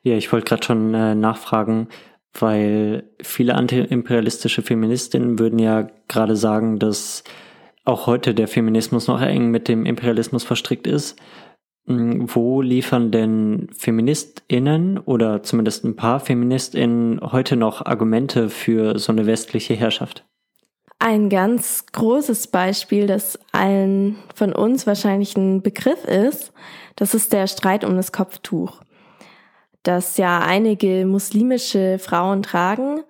Ja, 0.01 0.15
ich 0.15 0.31
wollte 0.31 0.45
gerade 0.45 0.63
schon 0.63 0.93
äh, 0.95 1.13
nachfragen, 1.13 1.89
weil 2.33 3.03
viele 3.21 3.53
antiimperialistische 3.53 4.63
Feministinnen 4.63 5.37
würden 5.37 5.59
ja 5.59 5.89
gerade 6.07 6.35
sagen, 6.35 6.79
dass 6.79 7.23
auch 7.83 8.07
heute 8.07 8.33
der 8.33 8.47
Feminismus 8.47 9.07
noch 9.07 9.21
eng 9.21 9.51
mit 9.51 9.67
dem 9.67 9.85
Imperialismus 9.85 10.43
verstrickt 10.43 10.87
ist. 10.87 11.19
Hm, 11.87 12.33
wo 12.33 12.61
liefern 12.61 13.11
denn 13.11 13.69
Feministinnen 13.71 14.97
oder 14.97 15.43
zumindest 15.43 15.83
ein 15.83 15.95
paar 15.95 16.19
Feministinnen 16.19 17.19
heute 17.21 17.55
noch 17.55 17.85
Argumente 17.85 18.49
für 18.49 18.97
so 18.97 19.11
eine 19.11 19.27
westliche 19.27 19.75
Herrschaft? 19.75 20.25
Ein 20.97 21.29
ganz 21.29 21.85
großes 21.91 22.47
Beispiel, 22.47 23.05
das 23.05 23.37
allen 23.51 24.15
von 24.33 24.53
uns 24.53 24.87
wahrscheinlich 24.87 25.35
ein 25.37 25.61
Begriff 25.61 26.05
ist, 26.05 26.53
das 26.95 27.13
ist 27.13 27.33
der 27.33 27.47
Streit 27.47 27.83
um 27.83 27.95
das 27.95 28.11
Kopftuch, 28.11 28.81
das 29.83 30.17
ja 30.17 30.39
einige 30.39 31.05
muslimische 31.05 31.99
Frauen 31.99 32.41
tragen 32.41 33.01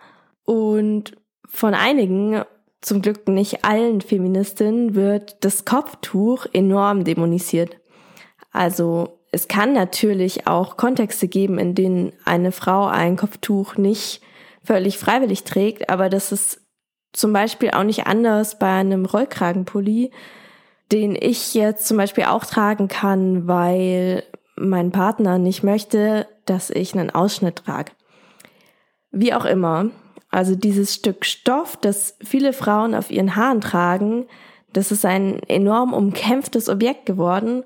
und 0.44 1.16
von 1.48 1.74
einigen, 1.74 2.44
zum 2.82 3.02
Glück 3.02 3.28
nicht 3.30 3.64
allen 3.64 4.02
Feministinnen, 4.02 4.96
wird 4.96 5.44
das 5.46 5.64
Kopftuch 5.64 6.48
enorm 6.52 7.04
dämonisiert. 7.04 7.78
Also 8.56 9.20
es 9.34 9.50
kann 9.50 9.74
natürlich 9.74 10.48
auch 10.48 10.78
Kontexte 10.78 11.28
geben, 11.28 11.60
in 11.60 11.76
denen 11.76 12.14
eine 12.24 12.54
Frau 12.54 12.86
ein 12.86 13.18
Kopftuch 13.18 13.76
nicht 13.76 14.22
völlig 14.64 14.98
freiwillig 14.98 15.44
trägt, 15.44 15.90
aber 15.90 16.08
das 16.08 16.32
ist 16.32 16.62
zum 17.12 17.34
Beispiel 17.34 17.72
auch 17.72 17.84
nicht 17.84 18.08
anders 18.08 18.58
bei 18.58 18.72
einem 18.72 19.06
Rollkragenpulli, 19.06 20.12
den 20.94 21.18
ich 21.20 21.54
jetzt 21.54 21.86
zum 21.86 21.98
Beispiel 21.98 22.24
auch 22.24 22.46
tragen 22.46 22.88
kann, 22.88 23.46
weil 23.46 24.24
mein 24.56 24.92
Partner 24.92 25.38
nicht 25.38 25.62
möchte, 25.62 26.26
dass 26.46 26.70
ich 26.70 26.94
einen 26.94 27.10
Ausschnitt 27.10 27.58
trage. 27.66 27.92
Wie 29.12 29.34
auch 29.34 29.46
immer, 29.46 29.90
also 30.30 30.56
dieses 30.56 30.94
Stück 30.94 31.26
Stoff, 31.26 31.76
das 31.76 32.18
viele 32.24 32.54
Frauen 32.54 32.96
auf 32.96 33.12
ihren 33.12 33.36
Haaren 33.36 33.60
tragen, 33.60 34.28
das 34.72 34.94
ist 34.94 35.06
ein 35.06 35.42
enorm 35.44 35.94
umkämpftes 35.94 36.70
Objekt 36.70 37.06
geworden 37.06 37.66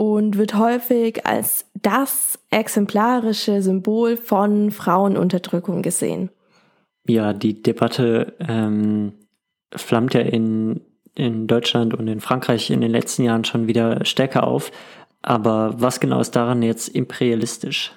und 0.00 0.38
wird 0.38 0.54
häufig 0.54 1.26
als 1.26 1.66
das 1.74 2.38
exemplarische 2.48 3.60
Symbol 3.60 4.16
von 4.16 4.70
Frauenunterdrückung 4.70 5.82
gesehen. 5.82 6.30
Ja, 7.06 7.34
die 7.34 7.62
Debatte 7.62 8.32
ähm, 8.48 9.12
flammt 9.76 10.14
ja 10.14 10.22
in, 10.22 10.80
in 11.14 11.46
Deutschland 11.46 11.92
und 11.92 12.08
in 12.08 12.20
Frankreich 12.20 12.70
in 12.70 12.80
den 12.80 12.90
letzten 12.90 13.24
Jahren 13.24 13.44
schon 13.44 13.66
wieder 13.66 14.02
stärker 14.06 14.46
auf. 14.46 14.72
Aber 15.20 15.74
was 15.76 16.00
genau 16.00 16.20
ist 16.20 16.34
daran 16.34 16.62
jetzt 16.62 16.88
imperialistisch? 16.88 17.92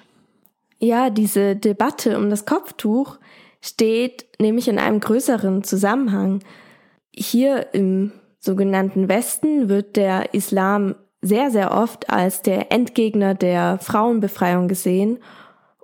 Ja, 0.80 1.08
diese 1.08 1.56
Debatte 1.56 2.18
um 2.18 2.28
das 2.28 2.44
Kopftuch 2.44 3.16
steht 3.62 4.26
nämlich 4.38 4.68
in 4.68 4.78
einem 4.78 5.00
größeren 5.00 5.64
Zusammenhang. 5.64 6.40
Hier 7.14 7.68
im 7.72 8.12
sogenannten 8.40 9.08
Westen 9.08 9.70
wird 9.70 9.96
der 9.96 10.34
Islam 10.34 10.96
sehr, 11.24 11.50
sehr 11.50 11.72
oft 11.72 12.10
als 12.10 12.42
der 12.42 12.70
Endgegner 12.70 13.34
der 13.34 13.78
Frauenbefreiung 13.78 14.68
gesehen 14.68 15.18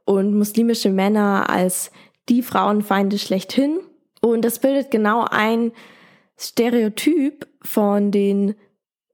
und 0.05 0.37
muslimische 0.37 0.91
Männer 0.91 1.49
als 1.49 1.91
die 2.29 2.43
Frauenfeinde 2.43 3.19
schlechthin. 3.19 3.79
Und 4.21 4.45
das 4.45 4.59
bildet 4.59 4.91
genau 4.91 5.25
ein 5.29 5.73
Stereotyp 6.39 7.49
von 7.63 8.11
den 8.11 8.55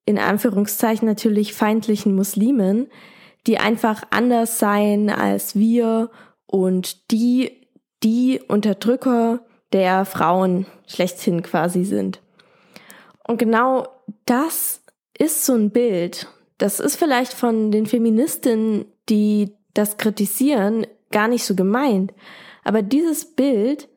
in 0.05 0.19
Anführungszeichen 0.19 1.07
natürlich 1.07 1.53
feindlichen 1.55 2.15
Muslimen, 2.15 2.89
die 3.47 3.59
einfach 3.59 4.03
anders 4.11 4.59
seien 4.59 5.11
als 5.11 5.57
wir 5.57 6.11
und 6.47 7.11
die 7.13 7.53
die 8.03 8.41
Unterdrücker 8.47 9.41
der 9.73 10.05
Frauen 10.05 10.67
schlechthin 10.87 11.43
quasi 11.43 11.85
sind. 11.85 12.21
Und 13.27 13.39
genau 13.39 13.89
das 14.27 14.83
ist 15.19 15.45
so 15.45 15.55
ein 15.55 15.71
Bild. 15.71 16.29
Das 16.59 16.81
ist 16.81 16.97
vielleicht 16.97 17.33
von 17.33 17.71
den 17.71 17.87
Feministinnen, 17.87 18.87
die 19.09 19.55
das 19.75 19.99
kritisieren, 19.99 20.87
gar 21.11 21.29
nicht 21.29 21.45
so 21.45 21.55
gemeint. 21.55 22.13
Aber 22.65 22.83
dieses 22.83 23.25
Bild 23.25 23.89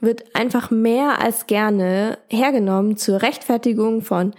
wird 0.00 0.34
einfach 0.34 0.70
mehr 0.70 1.20
als 1.20 1.46
gerne 1.46 2.18
hergenommen 2.28 2.96
zur 2.96 3.22
Rechtfertigung 3.22 4.02
von 4.02 4.34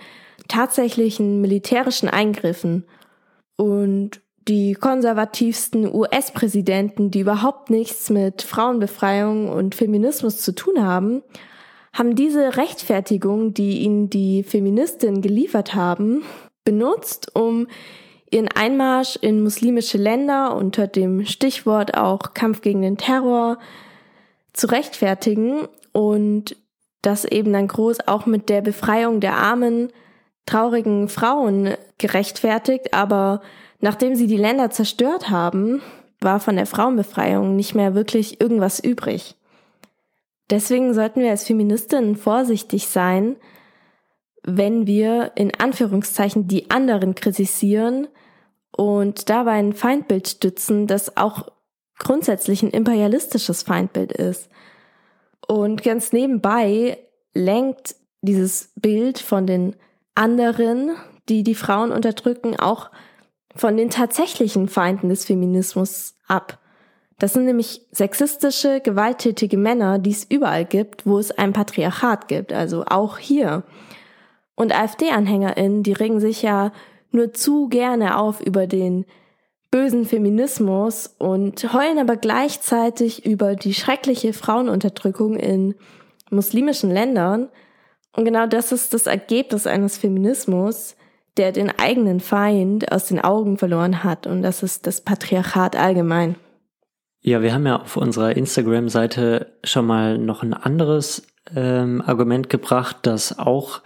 tatsächlichen 0.48 1.42
militärischen 1.42 2.10
Eingriffen. 2.10 2.86
Und 3.56 4.22
die 4.48 4.74
konservativsten 4.74 5.94
US-Präsidenten, 5.94 7.12
die 7.12 7.20
überhaupt 7.20 7.70
nichts 7.70 8.10
mit 8.10 8.42
Frauenbefreiung 8.42 9.50
und 9.50 9.76
Feminismus 9.76 10.42
zu 10.42 10.54
tun 10.54 10.86
haben, 10.86 11.22
haben 11.98 12.16
diese 12.16 12.58
Rechtfertigung, 12.58 13.54
die 13.54 13.80
ihnen 13.80 14.10
die 14.10 14.44
Feministinnen 14.44 15.22
geliefert 15.22 15.74
haben, 15.74 16.24
benutzt, 16.64 17.36
um 17.36 17.68
ihren 18.30 18.50
Einmarsch 18.50 19.18
in 19.22 19.42
muslimische 19.42 19.98
Länder 19.98 20.56
unter 20.56 20.86
dem 20.86 21.26
Stichwort 21.26 21.98
auch 21.98 22.34
Kampf 22.34 22.62
gegen 22.62 22.82
den 22.82 22.98
Terror 22.98 23.58
zu 24.54 24.68
rechtfertigen 24.68 25.68
und 25.92 26.56
das 27.02 27.26
eben 27.26 27.54
dann 27.54 27.68
groß 27.68 28.08
auch 28.08 28.26
mit 28.26 28.50
der 28.50 28.62
Befreiung 28.62 29.20
der 29.20 29.36
armen, 29.36 29.92
traurigen 30.46 31.10
Frauen 31.10 31.76
gerechtfertigt, 31.98 32.94
aber 32.94 33.42
nachdem 33.80 34.16
sie 34.16 34.28
die 34.28 34.38
Länder 34.38 34.70
zerstört 34.70 35.30
haben, 35.30 35.82
war 36.20 36.40
von 36.40 36.58
der 36.58 36.66
Frauenbefreiung 36.66 37.56
nicht 37.56 37.76
mehr 37.76 37.96
wirklich 37.96 38.42
irgendwas 38.42 38.80
übrig. 38.80 39.37
Deswegen 40.50 40.94
sollten 40.94 41.22
wir 41.22 41.30
als 41.30 41.46
Feministinnen 41.46 42.16
vorsichtig 42.16 42.88
sein, 42.88 43.36
wenn 44.44 44.88
wir 44.88 45.34
in 45.36 45.54
Anführungszeichen 45.54 46.48
die 46.48 46.72
anderen 46.72 47.16
kritisieren 47.16 48.08
und 48.72 49.30
dabei 49.30 49.54
ein 49.54 49.74
Feindbild 49.74 50.28
stützen, 50.28 50.88
das 50.88 51.18
auch 51.18 51.50
grundsätzlich 52.00 52.64
ein 52.64 52.70
imperialistisches 52.70 53.64
Feindbild 53.64 54.14
ist. 54.14 54.50
Und 55.48 55.84
ganz 55.84 56.14
nebenbei 56.14 56.98
lenkt 57.34 57.96
dieses 58.22 58.72
Bild 58.76 59.20
von 59.20 59.48
den 59.48 59.76
anderen, 60.16 60.96
die 61.30 61.44
die 61.44 61.56
Frauen 61.56 61.92
unterdrücken, 61.92 62.58
auch 62.58 62.90
von 63.56 63.76
den 63.76 63.90
tatsächlichen 63.90 64.70
Feinden 64.70 65.10
des 65.10 65.26
Feminismus 65.26 66.16
ab. 66.28 66.60
Das 67.20 67.34
sind 67.34 67.46
nämlich 67.46 67.82
sexistische, 67.92 68.80
gewalttätige 68.80 69.58
Männer, 69.58 69.98
die 69.98 70.12
es 70.12 70.24
überall 70.24 70.66
gibt, 70.66 71.06
wo 71.08 71.18
es 71.18 71.32
ein 71.32 71.52
Patriarchat 71.52 72.28
gibt, 72.28 72.54
also 72.54 72.86
auch 72.86 73.18
hier. 73.18 73.64
Und 74.56 74.76
AfD-AnhängerInnen, 74.76 75.84
die 75.84 75.94
regen 75.94 76.20
sich 76.20 76.44
ja 76.44 76.72
nur 77.12 77.34
zu 77.34 77.70
gerne 77.70 78.20
auf 78.20 78.42
über 78.42 78.68
den 78.68 79.06
bösen 79.72 80.06
Feminismus 80.06 81.14
und 81.18 81.74
heulen 81.74 82.00
aber 82.00 82.18
gleichzeitig 82.18 83.26
über 83.26 83.56
die 83.56 83.74
schreckliche 83.74 84.34
Frauenunterdrückung 84.34 85.36
in 85.36 85.76
muslimischen 86.30 86.92
Ländern. 86.92 87.50
Und 88.16 88.26
genau 88.26 88.48
das 88.48 88.72
ist 88.72 88.94
das 88.94 89.08
Ergebnis 89.08 89.68
eines 89.68 89.98
Feminismus, 89.98 90.96
der 91.38 91.52
den 91.52 91.72
eigenen 91.78 92.20
Feind 92.20 92.92
aus 92.92 93.06
den 93.06 93.20
Augen 93.20 93.58
verloren 93.58 94.04
hat. 94.04 94.28
Und 94.28 94.42
das 94.42 94.64
ist 94.64 94.88
das 94.88 95.02
Patriarchat 95.02 95.76
allgemein. 95.76 96.36
Ja, 97.22 97.42
wir 97.42 97.54
haben 97.54 97.66
ja 97.66 97.82
auf 97.82 97.98
unserer 97.98 98.38
Instagram-Seite 98.38 99.54
schon 99.64 99.86
mal 99.86 100.18
noch 100.18 100.44
ein 100.44 100.54
anderes 100.54 101.28
ähm, 101.56 102.02
Argument 102.06 102.50
gebracht, 102.50 102.98
das 103.04 103.38
auch 103.38 103.82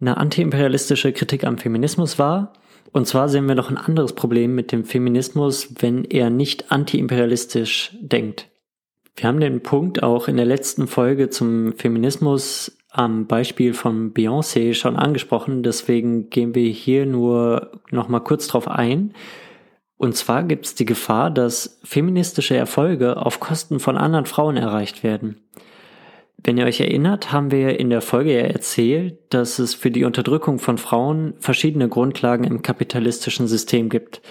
eine 0.00 0.16
antiimperialistische 0.16 1.12
Kritik 1.12 1.44
am 1.44 1.58
Feminismus 1.58 2.18
war. 2.18 2.52
Und 2.92 3.06
zwar 3.06 3.28
sehen 3.28 3.46
wir 3.46 3.54
noch 3.54 3.70
ein 3.70 3.78
anderes 3.78 4.12
Problem 4.12 4.54
mit 4.54 4.70
dem 4.70 4.84
Feminismus, 4.84 5.74
wenn 5.78 6.04
er 6.04 6.28
nicht 6.28 6.70
antiimperialistisch 6.70 7.96
denkt. 8.00 8.48
Wir 9.16 9.28
haben 9.28 9.40
den 9.40 9.62
Punkt 9.62 10.02
auch 10.02 10.28
in 10.28 10.36
der 10.36 10.46
letzten 10.46 10.86
Folge 10.86 11.30
zum 11.30 11.74
Feminismus 11.74 12.76
am 12.90 13.26
Beispiel 13.26 13.72
von 13.72 14.12
Beyoncé 14.12 14.74
schon 14.74 14.96
angesprochen, 14.96 15.62
deswegen 15.62 16.28
gehen 16.28 16.54
wir 16.54 16.68
hier 16.68 17.06
nur 17.06 17.72
noch 17.90 18.08
mal 18.08 18.20
kurz 18.20 18.48
drauf 18.48 18.68
ein. 18.68 19.14
Und 20.02 20.16
zwar 20.16 20.42
gibt 20.42 20.66
es 20.66 20.74
die 20.74 20.84
Gefahr, 20.84 21.30
dass 21.30 21.78
feministische 21.84 22.56
Erfolge 22.56 23.18
auf 23.18 23.38
Kosten 23.38 23.78
von 23.78 23.96
anderen 23.96 24.26
Frauen 24.26 24.56
erreicht 24.56 25.04
werden. 25.04 25.36
Wenn 26.42 26.58
ihr 26.58 26.64
euch 26.64 26.80
erinnert, 26.80 27.30
haben 27.30 27.52
wir 27.52 27.78
in 27.78 27.88
der 27.88 28.00
Folge 28.00 28.34
ja 28.34 28.40
erzählt, 28.40 29.20
dass 29.30 29.60
es 29.60 29.74
für 29.74 29.92
die 29.92 30.02
Unterdrückung 30.02 30.58
von 30.58 30.76
Frauen 30.76 31.34
verschiedene 31.38 31.88
Grundlagen 31.88 32.42
im 32.42 32.62
kapitalistischen 32.62 33.46
System 33.46 33.90
gibt. 33.90 34.22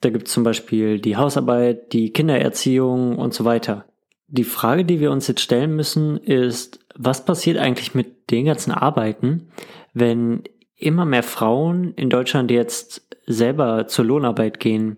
Da 0.00 0.10
gibt 0.10 0.26
es 0.26 0.34
zum 0.34 0.42
Beispiel 0.42 0.98
die 0.98 1.16
Hausarbeit, 1.16 1.92
die 1.92 2.12
Kindererziehung 2.12 3.18
und 3.18 3.32
so 3.32 3.44
weiter. 3.44 3.84
Die 4.26 4.42
Frage, 4.42 4.84
die 4.84 4.98
wir 4.98 5.12
uns 5.12 5.28
jetzt 5.28 5.42
stellen 5.42 5.76
müssen, 5.76 6.16
ist, 6.16 6.80
was 6.96 7.24
passiert 7.24 7.58
eigentlich 7.58 7.94
mit 7.94 8.32
den 8.32 8.46
ganzen 8.46 8.72
Arbeiten, 8.72 9.46
wenn 9.94 10.42
immer 10.78 11.04
mehr 11.04 11.22
Frauen 11.22 11.92
in 11.94 12.08
Deutschland 12.08 12.50
jetzt 12.50 13.06
selber 13.26 13.86
zur 13.88 14.04
Lohnarbeit 14.04 14.60
gehen. 14.60 14.96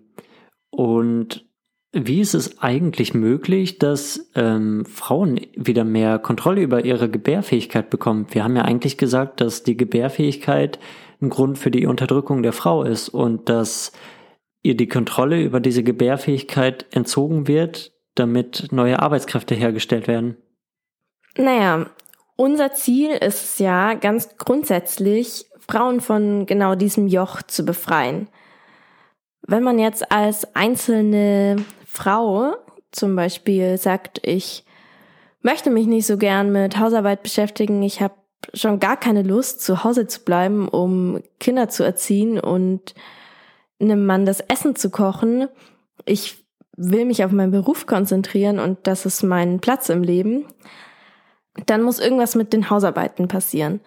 Und 0.70 1.46
wie 1.92 2.20
ist 2.20 2.34
es 2.34 2.60
eigentlich 2.60 3.14
möglich, 3.14 3.78
dass 3.78 4.30
ähm, 4.36 4.84
Frauen 4.84 5.40
wieder 5.56 5.84
mehr 5.84 6.20
Kontrolle 6.20 6.62
über 6.62 6.84
ihre 6.84 7.10
Gebärfähigkeit 7.10 7.90
bekommen? 7.90 8.26
Wir 8.30 8.44
haben 8.44 8.54
ja 8.54 8.62
eigentlich 8.62 8.96
gesagt, 8.96 9.40
dass 9.40 9.64
die 9.64 9.76
Gebärfähigkeit 9.76 10.78
ein 11.20 11.30
Grund 11.30 11.58
für 11.58 11.72
die 11.72 11.86
Unterdrückung 11.86 12.42
der 12.42 12.52
Frau 12.52 12.84
ist 12.84 13.08
und 13.08 13.48
dass 13.48 13.92
ihr 14.62 14.76
die 14.76 14.88
Kontrolle 14.88 15.42
über 15.42 15.58
diese 15.58 15.82
Gebärfähigkeit 15.82 16.86
entzogen 16.92 17.48
wird, 17.48 17.92
damit 18.14 18.68
neue 18.70 19.00
Arbeitskräfte 19.00 19.54
hergestellt 19.54 20.06
werden. 20.06 20.36
Naja, 21.36 21.86
unser 22.36 22.72
Ziel 22.72 23.10
ist 23.10 23.58
ja 23.58 23.94
ganz 23.94 24.36
grundsätzlich, 24.38 25.46
Frauen 25.70 26.00
von 26.00 26.46
genau 26.46 26.74
diesem 26.74 27.06
Joch 27.06 27.42
zu 27.42 27.64
befreien. 27.64 28.28
Wenn 29.46 29.62
man 29.62 29.78
jetzt 29.78 30.10
als 30.10 30.54
einzelne 30.56 31.56
Frau 31.86 32.54
zum 32.90 33.14
Beispiel 33.14 33.78
sagt, 33.78 34.20
ich 34.26 34.64
möchte 35.42 35.70
mich 35.70 35.86
nicht 35.86 36.06
so 36.06 36.18
gern 36.18 36.52
mit 36.52 36.78
Hausarbeit 36.78 37.22
beschäftigen, 37.22 37.82
ich 37.82 38.00
habe 38.00 38.14
schon 38.54 38.80
gar 38.80 38.96
keine 38.96 39.22
Lust, 39.22 39.62
zu 39.62 39.84
Hause 39.84 40.06
zu 40.06 40.24
bleiben, 40.24 40.68
um 40.68 41.22
Kinder 41.38 41.68
zu 41.68 41.84
erziehen 41.84 42.40
und 42.40 42.94
einem 43.80 44.06
Mann 44.06 44.26
das 44.26 44.40
Essen 44.40 44.76
zu 44.76 44.90
kochen. 44.90 45.48
Ich 46.04 46.44
will 46.76 47.04
mich 47.04 47.24
auf 47.24 47.32
meinen 47.32 47.52
Beruf 47.52 47.86
konzentrieren 47.86 48.58
und 48.58 48.86
das 48.86 49.06
ist 49.06 49.22
mein 49.22 49.60
Platz 49.60 49.88
im 49.88 50.02
Leben. 50.02 50.46
Dann 51.66 51.82
muss 51.82 51.98
irgendwas 52.00 52.34
mit 52.34 52.52
den 52.52 52.70
Hausarbeiten 52.70 53.28
passieren. 53.28 53.80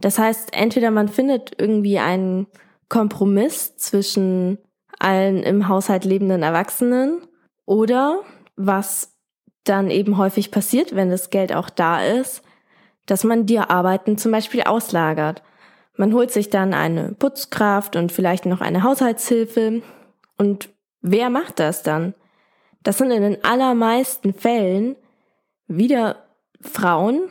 Das 0.00 0.18
heißt, 0.18 0.52
entweder 0.52 0.90
man 0.90 1.08
findet 1.08 1.52
irgendwie 1.58 1.98
einen 1.98 2.46
Kompromiss 2.88 3.76
zwischen 3.76 4.58
allen 4.98 5.42
im 5.42 5.68
Haushalt 5.68 6.04
lebenden 6.04 6.42
Erwachsenen 6.42 7.22
oder 7.66 8.20
was 8.56 9.14
dann 9.64 9.90
eben 9.90 10.18
häufig 10.18 10.50
passiert, 10.50 10.94
wenn 10.94 11.10
das 11.10 11.30
Geld 11.30 11.54
auch 11.54 11.70
da 11.70 12.04
ist, 12.04 12.42
dass 13.06 13.24
man 13.24 13.46
die 13.46 13.58
Arbeiten 13.58 14.18
zum 14.18 14.32
Beispiel 14.32 14.62
auslagert. 14.62 15.42
Man 15.96 16.12
holt 16.12 16.30
sich 16.30 16.50
dann 16.50 16.74
eine 16.74 17.12
Putzkraft 17.12 17.96
und 17.96 18.12
vielleicht 18.12 18.46
noch 18.46 18.60
eine 18.60 18.82
Haushaltshilfe. 18.82 19.82
Und 20.36 20.70
wer 21.00 21.30
macht 21.30 21.60
das 21.60 21.82
dann? 21.82 22.14
Das 22.82 22.98
sind 22.98 23.10
in 23.10 23.22
den 23.22 23.44
allermeisten 23.44 24.34
Fällen 24.34 24.96
wieder 25.66 26.24
Frauen, 26.60 27.22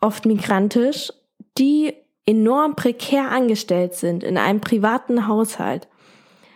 oft 0.00 0.26
migrantisch, 0.26 1.12
die 1.58 1.94
enorm 2.26 2.74
prekär 2.76 3.30
angestellt 3.30 3.94
sind 3.94 4.24
in 4.24 4.36
einem 4.36 4.60
privaten 4.60 5.28
Haushalt. 5.28 5.88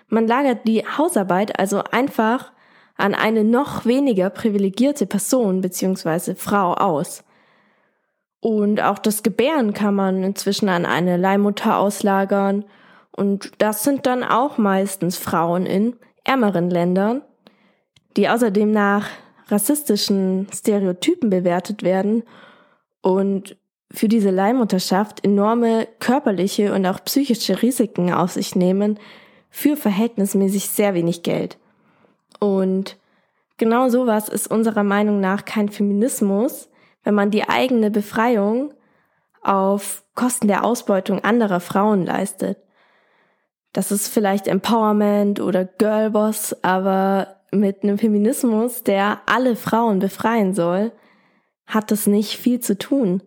Man 0.08 0.26
lagert 0.26 0.66
die 0.66 0.84
Hausarbeit 0.84 1.58
also 1.58 1.82
einfach 1.84 2.52
an 2.96 3.14
eine 3.14 3.44
noch 3.44 3.86
weniger 3.86 4.28
privilegierte 4.30 5.06
Person 5.06 5.60
bzw. 5.60 6.34
Frau 6.34 6.74
aus. 6.74 7.24
Und 8.40 8.82
auch 8.82 8.98
das 8.98 9.22
Gebären 9.22 9.72
kann 9.72 9.94
man 9.94 10.22
inzwischen 10.22 10.68
an 10.68 10.86
eine 10.86 11.16
Leihmutter 11.16 11.78
auslagern. 11.78 12.64
Und 13.12 13.52
das 13.58 13.84
sind 13.84 14.06
dann 14.06 14.24
auch 14.24 14.58
meistens 14.58 15.18
Frauen 15.18 15.66
in 15.66 15.96
ärmeren 16.24 16.70
Ländern, 16.70 17.22
die 18.16 18.28
außerdem 18.28 18.70
nach 18.70 19.08
rassistischen 19.48 20.48
Stereotypen 20.52 21.30
bewertet 21.30 21.82
werden 21.82 22.22
und 23.02 23.56
für 23.92 24.08
diese 24.08 24.30
Leihmutterschaft 24.30 25.24
enorme 25.24 25.88
körperliche 25.98 26.72
und 26.72 26.86
auch 26.86 27.04
psychische 27.04 27.62
Risiken 27.62 28.12
auf 28.12 28.32
sich 28.32 28.54
nehmen 28.54 28.98
für 29.50 29.76
verhältnismäßig 29.76 30.68
sehr 30.68 30.94
wenig 30.94 31.22
Geld. 31.22 31.58
Und 32.38 32.96
genau 33.56 33.88
sowas 33.88 34.28
ist 34.28 34.50
unserer 34.50 34.84
Meinung 34.84 35.20
nach 35.20 35.44
kein 35.44 35.68
Feminismus, 35.68 36.68
wenn 37.02 37.14
man 37.14 37.30
die 37.30 37.48
eigene 37.48 37.90
Befreiung 37.90 38.72
auf 39.42 40.04
Kosten 40.14 40.48
der 40.48 40.64
Ausbeutung 40.64 41.24
anderer 41.24 41.60
Frauen 41.60 42.04
leistet. 42.04 42.58
Das 43.72 43.90
ist 43.90 44.08
vielleicht 44.08 44.46
Empowerment 44.46 45.40
oder 45.40 45.64
Girlboss, 45.64 46.56
aber 46.62 47.36
mit 47.52 47.82
einem 47.82 47.98
Feminismus, 47.98 48.82
der 48.82 49.20
alle 49.26 49.56
Frauen 49.56 49.98
befreien 49.98 50.54
soll, 50.54 50.92
hat 51.66 51.90
das 51.90 52.06
nicht 52.06 52.36
viel 52.36 52.60
zu 52.60 52.76
tun. 52.76 53.22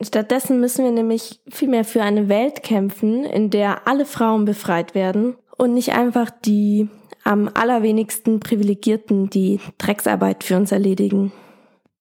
Stattdessen 0.00 0.60
müssen 0.60 0.84
wir 0.84 0.92
nämlich 0.92 1.40
vielmehr 1.48 1.84
für 1.84 2.02
eine 2.02 2.28
Welt 2.28 2.62
kämpfen, 2.62 3.24
in 3.24 3.50
der 3.50 3.86
alle 3.86 4.04
Frauen 4.04 4.44
befreit 4.44 4.94
werden 4.94 5.36
und 5.56 5.74
nicht 5.74 5.92
einfach 5.92 6.30
die 6.30 6.88
am 7.22 7.48
allerwenigsten 7.54 8.40
Privilegierten 8.40 9.30
die 9.30 9.60
Drecksarbeit 9.78 10.44
für 10.44 10.56
uns 10.56 10.72
erledigen. 10.72 11.32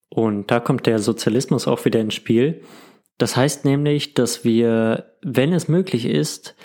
Und 0.10 0.52
da 0.52 0.60
kommt 0.60 0.86
der 0.86 1.00
Sozialismus 1.00 1.68
auch 1.68 1.86
wieder 1.86 2.00
ins 2.00 2.14
Spiel. 2.14 2.62
Das 3.18 3.36
heißt 3.36 3.66
nämlich, 3.66 4.14
dass 4.14 4.44
wir, 4.44 5.16
wenn 5.22 5.54
es 5.54 5.68
möglich 5.68 6.06
ist, 6.06 6.56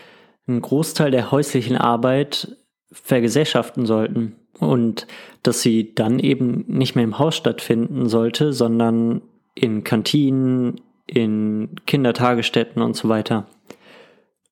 einen 0.46 0.60
Großteil 0.60 1.10
der 1.10 1.30
häuslichen 1.30 1.76
Arbeit 1.76 2.56
vergesellschaften 2.90 3.86
sollten 3.86 4.36
und 4.58 5.06
dass 5.42 5.62
sie 5.62 5.94
dann 5.94 6.18
eben 6.18 6.64
nicht 6.66 6.94
mehr 6.94 7.04
im 7.04 7.18
Haus 7.18 7.36
stattfinden 7.36 8.08
sollte, 8.08 8.52
sondern 8.52 9.22
in 9.54 9.84
Kantinen, 9.84 10.80
in 11.08 11.76
Kindertagesstätten 11.86 12.80
und 12.82 12.94
so 12.94 13.08
weiter. 13.08 13.46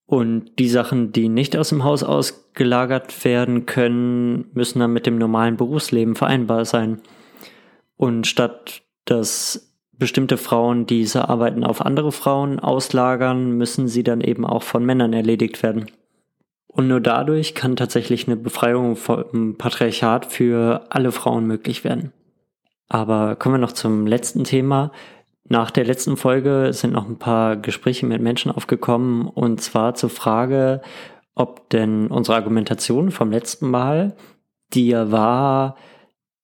Und 0.06 0.58
die 0.58 0.68
Sachen, 0.68 1.12
die 1.12 1.28
nicht 1.28 1.56
aus 1.56 1.68
dem 1.68 1.84
Haus 1.84 2.02
ausgelagert 2.02 3.24
werden 3.24 3.66
können, 3.66 4.50
müssen 4.52 4.78
dann 4.78 4.92
mit 4.92 5.06
dem 5.06 5.18
normalen 5.18 5.56
Berufsleben 5.56 6.14
vereinbar 6.14 6.64
sein. 6.64 7.00
Und 7.96 8.26
statt 8.26 8.82
dass 9.06 9.72
bestimmte 9.92 10.36
Frauen 10.36 10.84
diese 10.84 11.30
Arbeiten 11.30 11.64
auf 11.64 11.80
andere 11.80 12.12
Frauen 12.12 12.60
auslagern, 12.60 13.52
müssen 13.52 13.88
sie 13.88 14.02
dann 14.02 14.20
eben 14.20 14.44
auch 14.44 14.62
von 14.62 14.84
Männern 14.84 15.14
erledigt 15.14 15.62
werden. 15.62 15.86
Und 16.66 16.88
nur 16.88 17.00
dadurch 17.00 17.54
kann 17.54 17.76
tatsächlich 17.76 18.26
eine 18.26 18.36
Befreiung 18.36 18.96
vom 18.96 19.56
Patriarchat 19.56 20.26
für 20.26 20.84
alle 20.90 21.12
Frauen 21.12 21.46
möglich 21.46 21.84
werden. 21.84 22.12
Aber 22.88 23.36
kommen 23.36 23.54
wir 23.54 23.58
noch 23.58 23.72
zum 23.72 24.06
letzten 24.06 24.44
Thema. 24.44 24.92
Nach 25.48 25.70
der 25.70 25.84
letzten 25.84 26.16
Folge 26.16 26.72
sind 26.72 26.92
noch 26.92 27.08
ein 27.08 27.18
paar 27.18 27.56
Gespräche 27.56 28.06
mit 28.06 28.20
Menschen 28.20 28.50
aufgekommen 28.50 29.28
und 29.28 29.60
zwar 29.60 29.94
zur 29.94 30.10
Frage, 30.10 30.80
ob 31.34 31.70
denn 31.70 32.08
unsere 32.08 32.36
Argumentation 32.36 33.10
vom 33.10 33.30
letzten 33.30 33.70
Mal, 33.70 34.16
die 34.74 34.88
ja 34.88 35.12
war, 35.12 35.76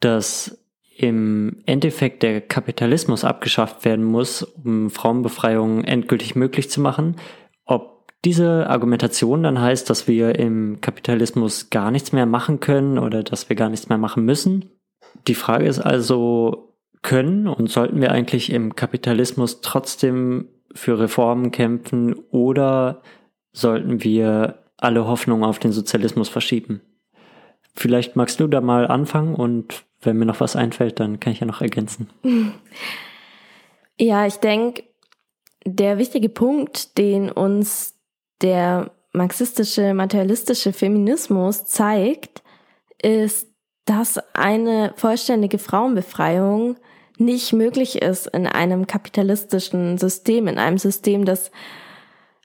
dass 0.01 0.59
im 0.97 1.63
Endeffekt 1.67 2.23
der 2.23 2.41
Kapitalismus 2.41 3.25
abgeschafft 3.25 3.85
werden 3.85 4.05
muss, 4.05 4.43
um 4.43 4.91
Frauenbefreiung 4.91 5.83
endgültig 5.85 6.37
möglich 6.37 6.71
zu 6.71 6.81
machen. 6.81 7.17
Ob 7.65 8.13
diese 8.25 8.69
Argumentation 8.69 9.43
dann 9.43 9.61
heißt, 9.61 9.89
dass 9.89 10.07
wir 10.07 10.39
im 10.39 10.81
Kapitalismus 10.81 11.71
gar 11.71 11.91
nichts 11.91 12.13
mehr 12.13 12.27
machen 12.27 12.61
können 12.61 12.99
oder 12.99 13.23
dass 13.23 13.49
wir 13.49 13.57
gar 13.57 13.71
nichts 13.71 13.89
mehr 13.89 13.99
machen 13.99 14.25
müssen. 14.25 14.71
Die 15.27 15.35
Frage 15.35 15.67
ist 15.67 15.81
also, 15.81 16.72
können 17.03 17.49
und 17.49 17.69
sollten 17.71 18.01
wir 18.01 18.13
eigentlich 18.13 18.53
im 18.53 18.77
Kapitalismus 18.77 19.61
trotzdem 19.61 20.49
für 20.75 20.99
Reformen 20.99 21.51
kämpfen 21.51 22.15
oder 22.31 23.03
sollten 23.53 24.03
wir 24.03 24.65
alle 24.77 25.07
Hoffnung 25.07 25.45
auf 25.45 25.59
den 25.59 25.73
Sozialismus 25.73 26.29
verschieben? 26.29 26.81
Vielleicht 27.75 28.17
magst 28.17 28.41
du 28.41 28.47
da 28.47 28.61
mal 28.61 28.87
anfangen 28.87 29.35
und 29.35 29.85
wenn 30.01 30.17
mir 30.17 30.27
noch 30.27 30.41
was 30.41 30.57
einfällt, 30.57 31.01
dann 31.01 31.21
kann 31.21 31.33
ich 31.33 31.41
ja 31.41 31.47
noch 31.47 31.61
ergänzen. 31.61 32.09
Ja, 33.99 34.27
ich 34.27 34.37
denke, 34.37 34.85
der 35.65 35.99
wichtige 35.99 36.29
Punkt, 36.29 36.99
den 36.99 37.31
uns 37.31 37.95
der 38.41 38.91
marxistische, 39.13 39.95
materialistische 39.95 40.73
Feminismus 40.73 41.67
zeigt, 41.67 42.43
ist, 43.01 43.49
dass 43.85 44.19
eine 44.35 44.93
vollständige 44.97 45.59
Frauenbefreiung 45.59 46.77
nicht 47.19 47.53
möglich 47.53 48.01
ist 48.03 48.27
in 48.27 48.47
einem 48.47 48.87
kapitalistischen 48.87 49.99
System, 49.99 50.49
in 50.49 50.59
einem 50.59 50.79
System, 50.79 51.25
das 51.25 51.51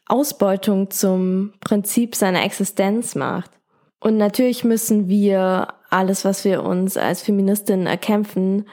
Ausbeutung 0.08 0.90
zum 0.90 1.54
Prinzip 1.60 2.16
seiner 2.16 2.44
Existenz 2.44 3.16
macht. 3.16 3.52
Und 4.00 4.18
natürlich 4.18 4.64
müssen 4.64 5.10
wir 5.10 5.68
alles, 5.90 6.26
was 6.26 6.46
wir 6.46 6.64
uns 6.64 6.98
als 6.98 7.22
Feministinnen 7.22 7.88
erkämpfen, 7.88 8.68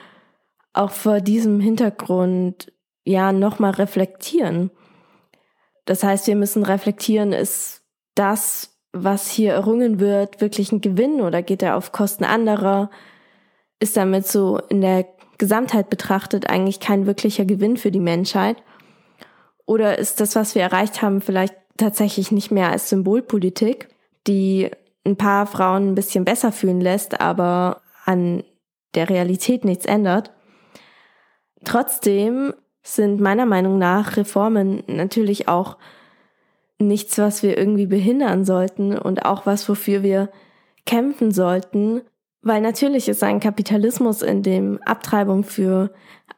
auch 0.72 0.90
vor 0.90 1.20
diesem 1.20 1.60
Hintergrund 1.60 2.72
ja 3.04 3.32
nochmal 3.32 3.72
reflektieren. 3.72 4.70
Das 5.84 6.02
heißt, 6.02 6.26
wir 6.26 6.36
müssen 6.36 6.64
reflektieren, 6.64 7.32
ist 7.32 7.82
das, 8.14 8.76
was 8.92 9.28
hier 9.28 9.54
errungen 9.54 10.00
wird, 10.00 10.40
wirklich 10.40 10.72
ein 10.72 10.80
Gewinn 10.80 11.20
oder 11.20 11.42
geht 11.42 11.62
er 11.62 11.76
auf 11.76 11.92
Kosten 11.92 12.24
anderer? 12.24 12.90
Ist 13.80 13.96
damit 13.96 14.26
so 14.26 14.58
in 14.68 14.80
der 14.80 15.04
Gesamtheit 15.38 15.90
betrachtet 15.90 16.48
eigentlich 16.48 16.80
kein 16.80 17.06
wirklicher 17.06 17.44
Gewinn 17.44 17.76
für 17.76 17.90
die 17.90 18.00
Menschheit? 18.00 18.62
Oder 19.66 19.98
ist 19.98 20.20
das, 20.20 20.36
was 20.36 20.54
wir 20.54 20.62
erreicht 20.62 21.02
haben, 21.02 21.20
vielleicht 21.20 21.54
tatsächlich 21.76 22.30
nicht 22.30 22.50
mehr 22.50 22.70
als 22.70 22.88
Symbolpolitik, 22.88 23.88
die 24.26 24.70
ein 25.04 25.16
paar 25.16 25.46
Frauen 25.46 25.90
ein 25.90 25.94
bisschen 25.94 26.24
besser 26.24 26.52
fühlen 26.52 26.80
lässt, 26.80 27.20
aber 27.20 27.82
an 28.04 28.44
der 28.94 29.10
Realität 29.10 29.64
nichts 29.64 29.86
ändert. 29.86 30.30
Trotzdem 31.64 32.54
sind 32.82 33.20
meiner 33.20 33.46
Meinung 33.46 33.78
nach 33.78 34.16
Reformen 34.16 34.82
natürlich 34.86 35.48
auch 35.48 35.78
nichts, 36.78 37.18
was 37.18 37.42
wir 37.42 37.56
irgendwie 37.56 37.86
behindern 37.86 38.44
sollten 38.44 38.96
und 38.96 39.24
auch 39.24 39.46
was, 39.46 39.68
wofür 39.68 40.02
wir 40.02 40.30
kämpfen 40.84 41.32
sollten, 41.32 42.02
weil 42.44 42.60
natürlich 42.60 43.08
ist 43.08 43.24
ein 43.24 43.40
Kapitalismus, 43.40 44.20
in 44.22 44.42
dem 44.42 44.78
Abtreibung 44.84 45.44
für 45.44 45.90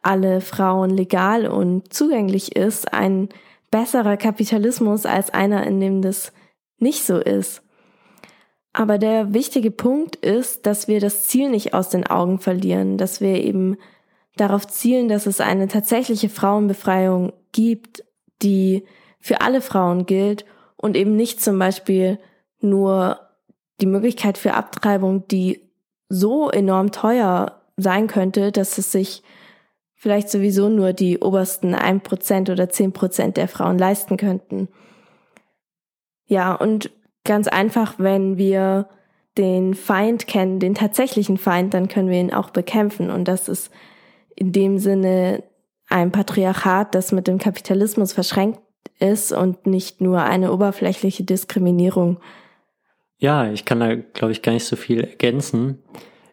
alle 0.02 0.40
Frauen 0.40 0.90
legal 0.90 1.48
und 1.48 1.92
zugänglich 1.92 2.54
ist, 2.54 2.92
ein 2.92 3.28
besserer 3.72 4.16
Kapitalismus 4.16 5.04
als 5.04 5.30
einer, 5.30 5.66
in 5.66 5.80
dem 5.80 6.02
das 6.02 6.32
nicht 6.78 7.04
so 7.04 7.18
ist. 7.18 7.62
Aber 8.72 8.98
der 8.98 9.34
wichtige 9.34 9.72
Punkt 9.72 10.16
ist, 10.16 10.66
dass 10.66 10.86
wir 10.86 11.00
das 11.00 11.26
Ziel 11.26 11.50
nicht 11.50 11.74
aus 11.74 11.88
den 11.88 12.06
Augen 12.06 12.38
verlieren, 12.38 12.98
dass 12.98 13.20
wir 13.20 13.42
eben 13.42 13.76
darauf 14.36 14.66
zielen, 14.68 15.08
dass 15.08 15.26
es 15.26 15.40
eine 15.40 15.66
tatsächliche 15.66 16.28
Frauenbefreiung 16.28 17.32
gibt, 17.50 18.04
die 18.42 18.84
für 19.18 19.40
alle 19.40 19.60
Frauen 19.60 20.06
gilt 20.06 20.44
und 20.76 20.96
eben 20.96 21.16
nicht 21.16 21.42
zum 21.42 21.58
Beispiel 21.58 22.20
nur 22.60 23.18
die 23.80 23.86
Möglichkeit 23.86 24.38
für 24.38 24.54
Abtreibung, 24.54 25.26
die 25.26 25.65
so 26.08 26.50
enorm 26.50 26.92
teuer 26.92 27.60
sein 27.76 28.06
könnte, 28.06 28.52
dass 28.52 28.78
es 28.78 28.92
sich 28.92 29.22
vielleicht 29.94 30.30
sowieso 30.30 30.68
nur 30.68 30.92
die 30.92 31.18
obersten 31.18 31.74
ein 31.74 32.00
Prozent 32.00 32.50
oder 32.50 32.68
zehn 32.68 32.92
Prozent 32.92 33.36
der 33.36 33.48
Frauen 33.48 33.78
leisten 33.78 34.16
könnten. 34.16 34.68
Ja, 36.26 36.54
und 36.54 36.90
ganz 37.24 37.48
einfach, 37.48 37.94
wenn 37.98 38.36
wir 38.36 38.88
den 39.38 39.74
Feind 39.74 40.26
kennen, 40.26 40.60
den 40.60 40.74
tatsächlichen 40.74 41.36
Feind, 41.36 41.74
dann 41.74 41.88
können 41.88 42.08
wir 42.08 42.18
ihn 42.18 42.32
auch 42.32 42.50
bekämpfen. 42.50 43.10
Und 43.10 43.28
das 43.28 43.48
ist 43.48 43.70
in 44.34 44.52
dem 44.52 44.78
Sinne 44.78 45.42
ein 45.88 46.10
Patriarchat, 46.10 46.94
das 46.94 47.12
mit 47.12 47.26
dem 47.26 47.38
Kapitalismus 47.38 48.12
verschränkt 48.12 48.60
ist 48.98 49.32
und 49.32 49.66
nicht 49.66 50.00
nur 50.00 50.22
eine 50.22 50.52
oberflächliche 50.52 51.24
Diskriminierung. 51.24 52.18
Ja, 53.18 53.50
ich 53.50 53.64
kann 53.64 53.80
da, 53.80 53.94
glaube 53.94 54.32
ich, 54.32 54.42
gar 54.42 54.52
nicht 54.52 54.66
so 54.66 54.76
viel 54.76 55.00
ergänzen. 55.00 55.82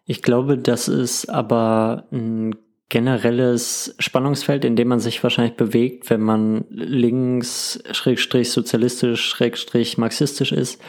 Ich 0.06 0.22
glaube, 0.22 0.58
das 0.58 0.88
ist 0.88 1.30
aber 1.30 2.08
ein 2.12 2.56
generelles 2.89 3.96
Spannungsfeld, 4.00 4.65
in 4.65 4.76
dem 4.76 4.89
man 4.89 5.00
sich 5.00 5.24
wahrscheinlich 5.24 5.56
bewegt, 5.56 6.10
wenn 6.10 6.22
man 6.22 6.65
links, 6.69 7.82
schrägstrich 7.91 8.52
sozialistisch, 8.52 9.26
schrägstrich 9.26 9.98
marxistisch 9.98 10.52
ist, 10.52 10.82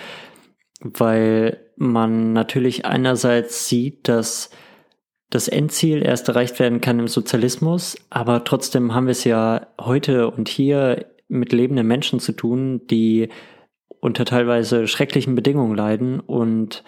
weil 0.80 1.60
man 1.76 2.32
natürlich 2.32 2.84
einerseits 2.84 3.68
sieht, 3.68 4.08
dass 4.08 4.50
das 5.30 5.48
Endziel 5.48 6.04
erst 6.04 6.28
erreicht 6.28 6.58
werden 6.58 6.80
kann 6.80 6.98
im 6.98 7.08
Sozialismus, 7.08 7.96
aber 8.10 8.44
trotzdem 8.44 8.94
haben 8.94 9.06
wir 9.06 9.12
es 9.12 9.24
ja 9.24 9.68
heute 9.80 10.30
und 10.30 10.48
hier 10.48 11.06
mit 11.28 11.52
lebenden 11.52 11.86
Menschen 11.86 12.20
zu 12.20 12.32
tun, 12.32 12.86
die 12.88 13.30
unter 14.04 14.26
teilweise 14.26 14.86
schrecklichen 14.86 15.34
Bedingungen 15.34 15.74
leiden 15.74 16.20
und 16.20 16.84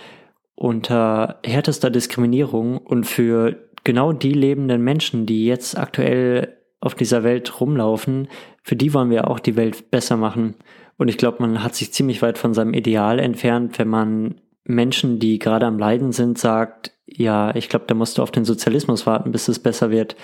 unter 0.55 1.41
härtester 1.43 1.89
Diskriminierung 1.89 2.77
und 2.77 3.05
für 3.05 3.57
genau 3.85 4.13
die 4.13 4.35
lebenden 4.35 4.85
Menschen, 4.85 5.25
die 5.25 5.47
jetzt 5.47 5.79
aktuell 5.79 6.59
auf 6.79 6.95
dieser 6.95 7.25
Welt 7.25 7.59
rumlaufen, 7.59 8.29
für 8.63 8.77
die 8.77 8.93
wollen 8.93 9.09
wir 9.09 9.31
auch 9.31 9.41
die 9.41 9.57
Welt 9.57 9.91
besser 9.91 10.19
machen. 10.19 10.57
Und 10.99 11.09
ich 11.09 11.17
glaube, 11.17 11.39
man 11.41 11.63
hat 11.63 11.75
sich 11.75 11.91
ziemlich 11.91 12.21
weit 12.21 12.37
von 12.37 12.53
seinem 12.53 12.75
Ideal 12.75 13.19
entfernt, 13.19 13.79
wenn 13.79 13.89
man 13.89 14.35
Menschen, 14.65 15.19
die 15.19 15.39
gerade 15.39 15.65
am 15.65 15.79
Leiden 15.79 16.13
sind, 16.13 16.37
sagt, 16.37 16.93
ja, 17.07 17.57
ich 17.57 17.71
glaube, 17.71 17.87
da 17.89 17.95
musst 17.95 18.19
du 18.19 18.23
auf 18.23 18.31
den 18.31 18.45
Sozialismus 18.45 19.07
warten, 19.07 19.33
bis 19.33 19.49
es 19.49 19.59
besser 19.59 19.91
wird. 19.91 20.17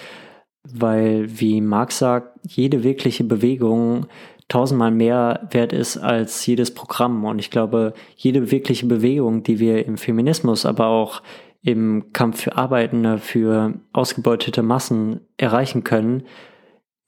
Weil, 0.63 1.41
wie 1.41 1.63
Marx 1.63 1.99
sagt, 1.99 2.39
jede 2.47 2.83
wirkliche 2.85 3.25
Bewegung 3.25 4.09
tausendmal 4.53 4.91
mehr 4.91 5.49
wert 5.51 5.73
ist 5.73 5.97
als 5.97 6.45
jedes 6.45 6.75
Programm. 6.75 7.25
Und 7.25 7.39
ich 7.39 7.51
glaube, 7.51 7.95
jede 8.17 8.51
wirkliche 8.51 8.85
Bewegung, 8.85 9.43
die 9.43 9.59
wir 9.59 9.87
im 9.87 9.97
Feminismus, 9.97 10.67
aber 10.67 10.89
auch 10.89 11.23
im 11.63 12.13
Kampf 12.13 12.43
für 12.43 12.57
Arbeitende, 12.57 13.17
für 13.17 13.75
ausgebeutete 13.95 14.63
Massen 14.63 15.21
erreichen 15.39 15.85
können, 15.85 16.25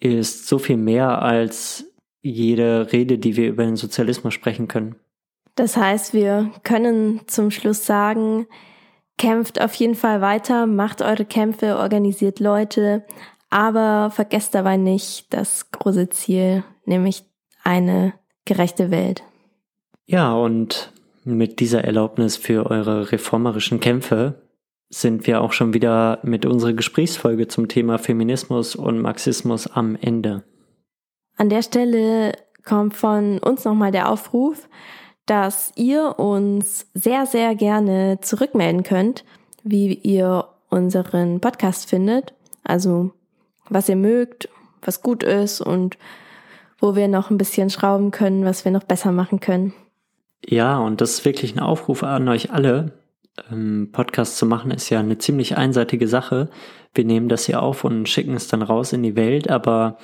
ist 0.00 0.48
so 0.48 0.58
viel 0.58 0.78
mehr 0.78 1.20
als 1.20 1.92
jede 2.22 2.90
Rede, 2.92 3.18
die 3.18 3.36
wir 3.36 3.48
über 3.48 3.64
den 3.64 3.76
Sozialismus 3.76 4.32
sprechen 4.32 4.66
können. 4.66 4.96
Das 5.54 5.76
heißt, 5.76 6.14
wir 6.14 6.50
können 6.62 7.20
zum 7.26 7.50
Schluss 7.50 7.84
sagen, 7.84 8.46
kämpft 9.18 9.60
auf 9.60 9.74
jeden 9.74 9.96
Fall 9.96 10.22
weiter, 10.22 10.66
macht 10.66 11.02
eure 11.02 11.26
Kämpfe, 11.26 11.76
organisiert 11.76 12.40
Leute, 12.40 13.04
aber 13.50 14.10
vergesst 14.10 14.54
dabei 14.54 14.78
nicht 14.78 15.32
das 15.34 15.70
große 15.70 16.08
Ziel, 16.08 16.64
nämlich 16.86 17.24
eine 17.64 18.14
gerechte 18.44 18.90
Welt. 18.90 19.22
Ja, 20.06 20.34
und 20.34 20.92
mit 21.24 21.60
dieser 21.60 21.82
Erlaubnis 21.82 22.36
für 22.36 22.70
eure 22.70 23.10
reformerischen 23.10 23.80
Kämpfe 23.80 24.34
sind 24.90 25.26
wir 25.26 25.40
auch 25.40 25.52
schon 25.52 25.74
wieder 25.74 26.20
mit 26.22 26.46
unserer 26.46 26.74
Gesprächsfolge 26.74 27.48
zum 27.48 27.68
Thema 27.68 27.98
Feminismus 27.98 28.76
und 28.76 29.00
Marxismus 29.00 29.66
am 29.66 29.96
Ende. 30.00 30.44
An 31.36 31.48
der 31.48 31.62
Stelle 31.62 32.32
kommt 32.64 32.94
von 32.94 33.38
uns 33.38 33.64
nochmal 33.64 33.90
der 33.90 34.08
Aufruf, 34.10 34.68
dass 35.26 35.72
ihr 35.76 36.18
uns 36.18 36.86
sehr, 36.94 37.26
sehr 37.26 37.54
gerne 37.54 38.18
zurückmelden 38.20 38.82
könnt, 38.82 39.24
wie 39.62 39.94
ihr 39.94 40.46
unseren 40.68 41.40
Podcast 41.40 41.88
findet. 41.88 42.34
Also 42.62 43.12
was 43.68 43.88
ihr 43.88 43.96
mögt, 43.96 44.48
was 44.82 45.02
gut 45.02 45.22
ist 45.22 45.60
und 45.60 45.96
wo 46.84 46.94
wir 46.94 47.08
noch 47.08 47.30
ein 47.30 47.38
bisschen 47.38 47.70
schrauben 47.70 48.10
können, 48.10 48.44
was 48.44 48.66
wir 48.66 48.70
noch 48.70 48.84
besser 48.84 49.10
machen 49.10 49.40
können. 49.40 49.72
Ja, 50.46 50.76
und 50.78 51.00
das 51.00 51.12
ist 51.12 51.24
wirklich 51.24 51.56
ein 51.56 51.60
Aufruf 51.60 52.02
an 52.02 52.28
euch 52.28 52.52
alle, 52.52 52.92
ähm, 53.50 53.88
Podcast 53.90 54.36
zu 54.36 54.44
machen, 54.44 54.70
ist 54.70 54.90
ja 54.90 55.00
eine 55.00 55.16
ziemlich 55.16 55.56
einseitige 55.56 56.06
Sache. 56.06 56.50
Wir 56.92 57.06
nehmen 57.06 57.30
das 57.30 57.46
hier 57.46 57.62
auf 57.62 57.84
und 57.84 58.06
schicken 58.06 58.34
es 58.34 58.48
dann 58.48 58.60
raus 58.60 58.92
in 58.92 59.02
die 59.02 59.16
Welt, 59.16 59.48
aber 59.48 59.96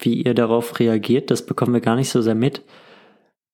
wie 0.00 0.20
ihr 0.20 0.34
darauf 0.34 0.80
reagiert, 0.80 1.30
das 1.30 1.46
bekommen 1.46 1.72
wir 1.72 1.80
gar 1.80 1.94
nicht 1.94 2.10
so 2.10 2.20
sehr 2.20 2.34
mit. 2.34 2.64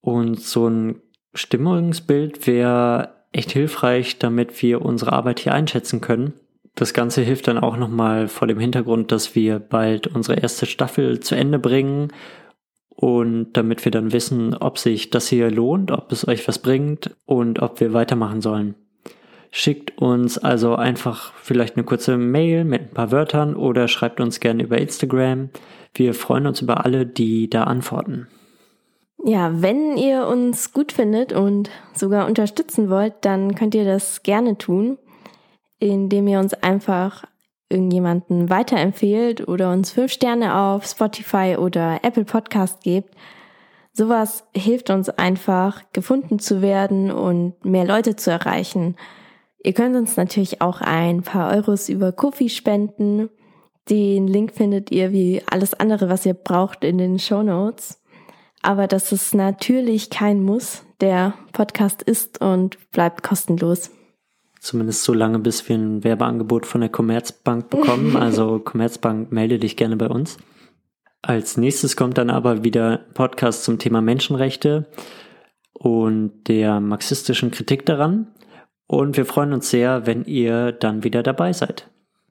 Und 0.01 0.41
so 0.41 0.67
ein 0.67 1.03
Stimmungsbild 1.35 2.47
wäre 2.47 3.11
echt 3.31 3.51
hilfreich, 3.53 4.19
damit 4.19 4.63
wir 4.63 4.81
unsere 4.81 5.13
Arbeit 5.13 5.41
hier 5.41 5.53
einschätzen 5.53 6.01
können. 6.01 6.33
Das 6.75 6.95
Ganze 6.95 7.21
hilft 7.21 7.47
dann 7.47 7.59
auch 7.59 7.77
nochmal 7.77 8.27
vor 8.27 8.49
dem 8.49 8.59
Hintergrund, 8.59 9.13
dass 9.13 9.35
wir 9.35 9.59
bald 9.59 10.07
unsere 10.07 10.41
erste 10.41 10.65
Staffel 10.65 11.21
zu 11.21 11.35
Ende 11.35 11.59
bringen 11.59 12.11
und 12.97 13.53
damit 13.55 13.85
wir 13.85 13.93
dann 13.93 14.13
wissen, 14.13 14.55
ob 14.55 14.79
sich 14.79 15.11
das 15.11 15.29
hier 15.29 15.51
lohnt, 15.51 15.91
ob 15.91 16.13
es 16.13 16.27
euch 16.27 16.47
was 16.47 16.59
bringt 16.59 17.11
und 17.27 17.61
ob 17.61 17.81
wir 17.81 17.93
weitermachen 17.93 18.41
sollen. 18.41 18.75
Schickt 19.51 19.99
uns 19.99 20.37
also 20.37 20.75
einfach 20.75 21.33
vielleicht 21.35 21.77
eine 21.77 21.85
kurze 21.85 22.17
Mail 22.17 22.65
mit 22.65 22.83
ein 22.83 22.95
paar 22.95 23.13
Wörtern 23.13 23.55
oder 23.55 23.87
schreibt 23.87 24.21
uns 24.21 24.41
gerne 24.41 24.65
über 24.65 24.79
Instagram. 24.79 25.51
Wir 25.95 26.13
freuen 26.15 26.47
uns 26.49 26.61
über 26.61 26.85
alle, 26.85 27.07
die 27.07 27.49
da 27.49 27.65
antworten. 27.65 28.27
Ja, 29.25 29.63
wenn 29.63 29.97
ihr 29.97 30.27
uns 30.27 30.73
gut 30.73 30.93
findet 30.93 31.33
und 31.33 31.71
sogar 31.95 32.27
unterstützen 32.27 32.91
wollt, 32.91 33.15
dann 33.23 33.55
könnt 33.55 33.75
ihr 33.75 33.85
das 33.85 34.23
gerne 34.23 34.59
tun, 34.59 34.99
indem 35.79 36.27
ihr 36.27 36.41
uns 36.41 36.53
einfach 36.55 37.25
irgendjemanden 37.75 38.49
weiterempfehlt 38.49 39.47
oder 39.47 39.73
uns 39.73 39.91
fünf 39.91 40.13
Sterne 40.13 40.57
auf 40.57 40.87
Spotify 40.87 41.57
oder 41.59 42.01
Apple 42.03 42.25
Podcast 42.25 42.83
gebt. 42.83 43.15
Sowas 43.93 44.45
hilft 44.57 44.91
uns 44.91 45.09
einfach, 45.09 45.83
gefunden 45.93 46.39
zu 46.39 46.63
werden 46.63 47.11
und 47.11 47.65
mehr 47.65 47.85
Leute 47.85 48.17
zu 48.17 48.31
erreichen. 48.31 48.97
Ihr 49.63 49.73
könnt 49.73 49.97
uns 49.97 50.17
natürlich 50.17 50.61
auch 50.61 50.81
ein 50.81 51.23
paar 51.23 51.55
Euros 51.55 51.89
über 51.89 52.13
Kofi 52.13 52.49
spenden. 52.49 53.29
Den 53.89 54.27
Link 54.27 54.53
findet 54.53 54.91
ihr 54.91 55.13
wie 55.13 55.43
alles 55.51 55.75
andere, 55.75 56.09
was 56.09 56.27
ihr 56.27 56.35
braucht, 56.35 56.85
in 56.85 56.99
den 56.99 57.19
Show 57.19 57.43
Notes. 57.43 58.01
Aber 58.63 58.87
das 58.87 59.13
ist 59.13 59.35
natürlich 59.35 60.11
kein 60.11 60.43
Muss. 60.43 60.83
Der 61.01 61.35
Podcast 61.53 62.03
ist 62.03 62.41
und 62.41 62.91
bleibt 62.93 63.23
kostenlos. 63.23 63.91
Zumindest 64.65 65.05
so 65.05 65.13
lange, 65.13 65.41
bis 65.41 65.69
wir 65.69 65.77
ein 65.77 66.05
Werbeangebot 66.05 66.65
von 66.65 66.81
der 66.81 66.89
Commerzbank 66.89 67.69
bekommen. 67.69 68.17
Also 68.25 68.59
Commerzbank, 68.61 69.31
melde 69.31 69.59
dich 69.59 69.77
gerne 69.77 69.97
bei 69.97 70.09
uns. 70.09 70.39
Als 71.21 71.59
nächstes 71.59 71.97
kommt 71.97 72.17
dann 72.17 72.31
aber 72.31 72.65
wieder 72.65 73.01
Podcast 73.13 73.65
zum 73.65 73.79
Thema 73.79 74.01
Menschenrechte 74.01 74.87
und 75.75 76.49
der 76.49 76.81
marxistischen 76.81 77.51
Kritik 77.51 77.85
daran. 77.85 78.29
Und 78.87 79.19
wir 79.19 79.27
freuen 79.27 79.53
uns 79.53 79.69
sehr, 79.69 80.07
wenn 80.07 80.25
ihr 80.25 80.73
dann 80.73 81.05
wieder 81.05 81.23
dabei 81.23 81.53
seid. 81.53 81.91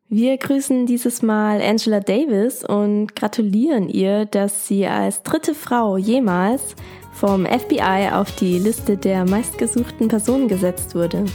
Wir 0.09 0.35
grüßen 0.37 0.87
dieses 0.87 1.21
Mal 1.21 1.61
Angela 1.61 1.99
Davis 1.99 2.65
und 2.65 3.15
gratulieren 3.15 3.89
ihr, 3.89 4.25
dass 4.25 4.67
sie 4.67 4.87
als 4.87 5.21
dritte 5.21 5.53
Frau 5.53 5.97
jemals 5.97 6.75
vom 7.13 7.45
FBI 7.45 8.09
auf 8.11 8.35
die 8.37 8.57
Liste 8.57 8.97
der 8.97 9.23
meistgesuchten 9.29 10.07
Personen 10.07 10.47
gesetzt 10.47 10.95
wurde. 10.95 11.25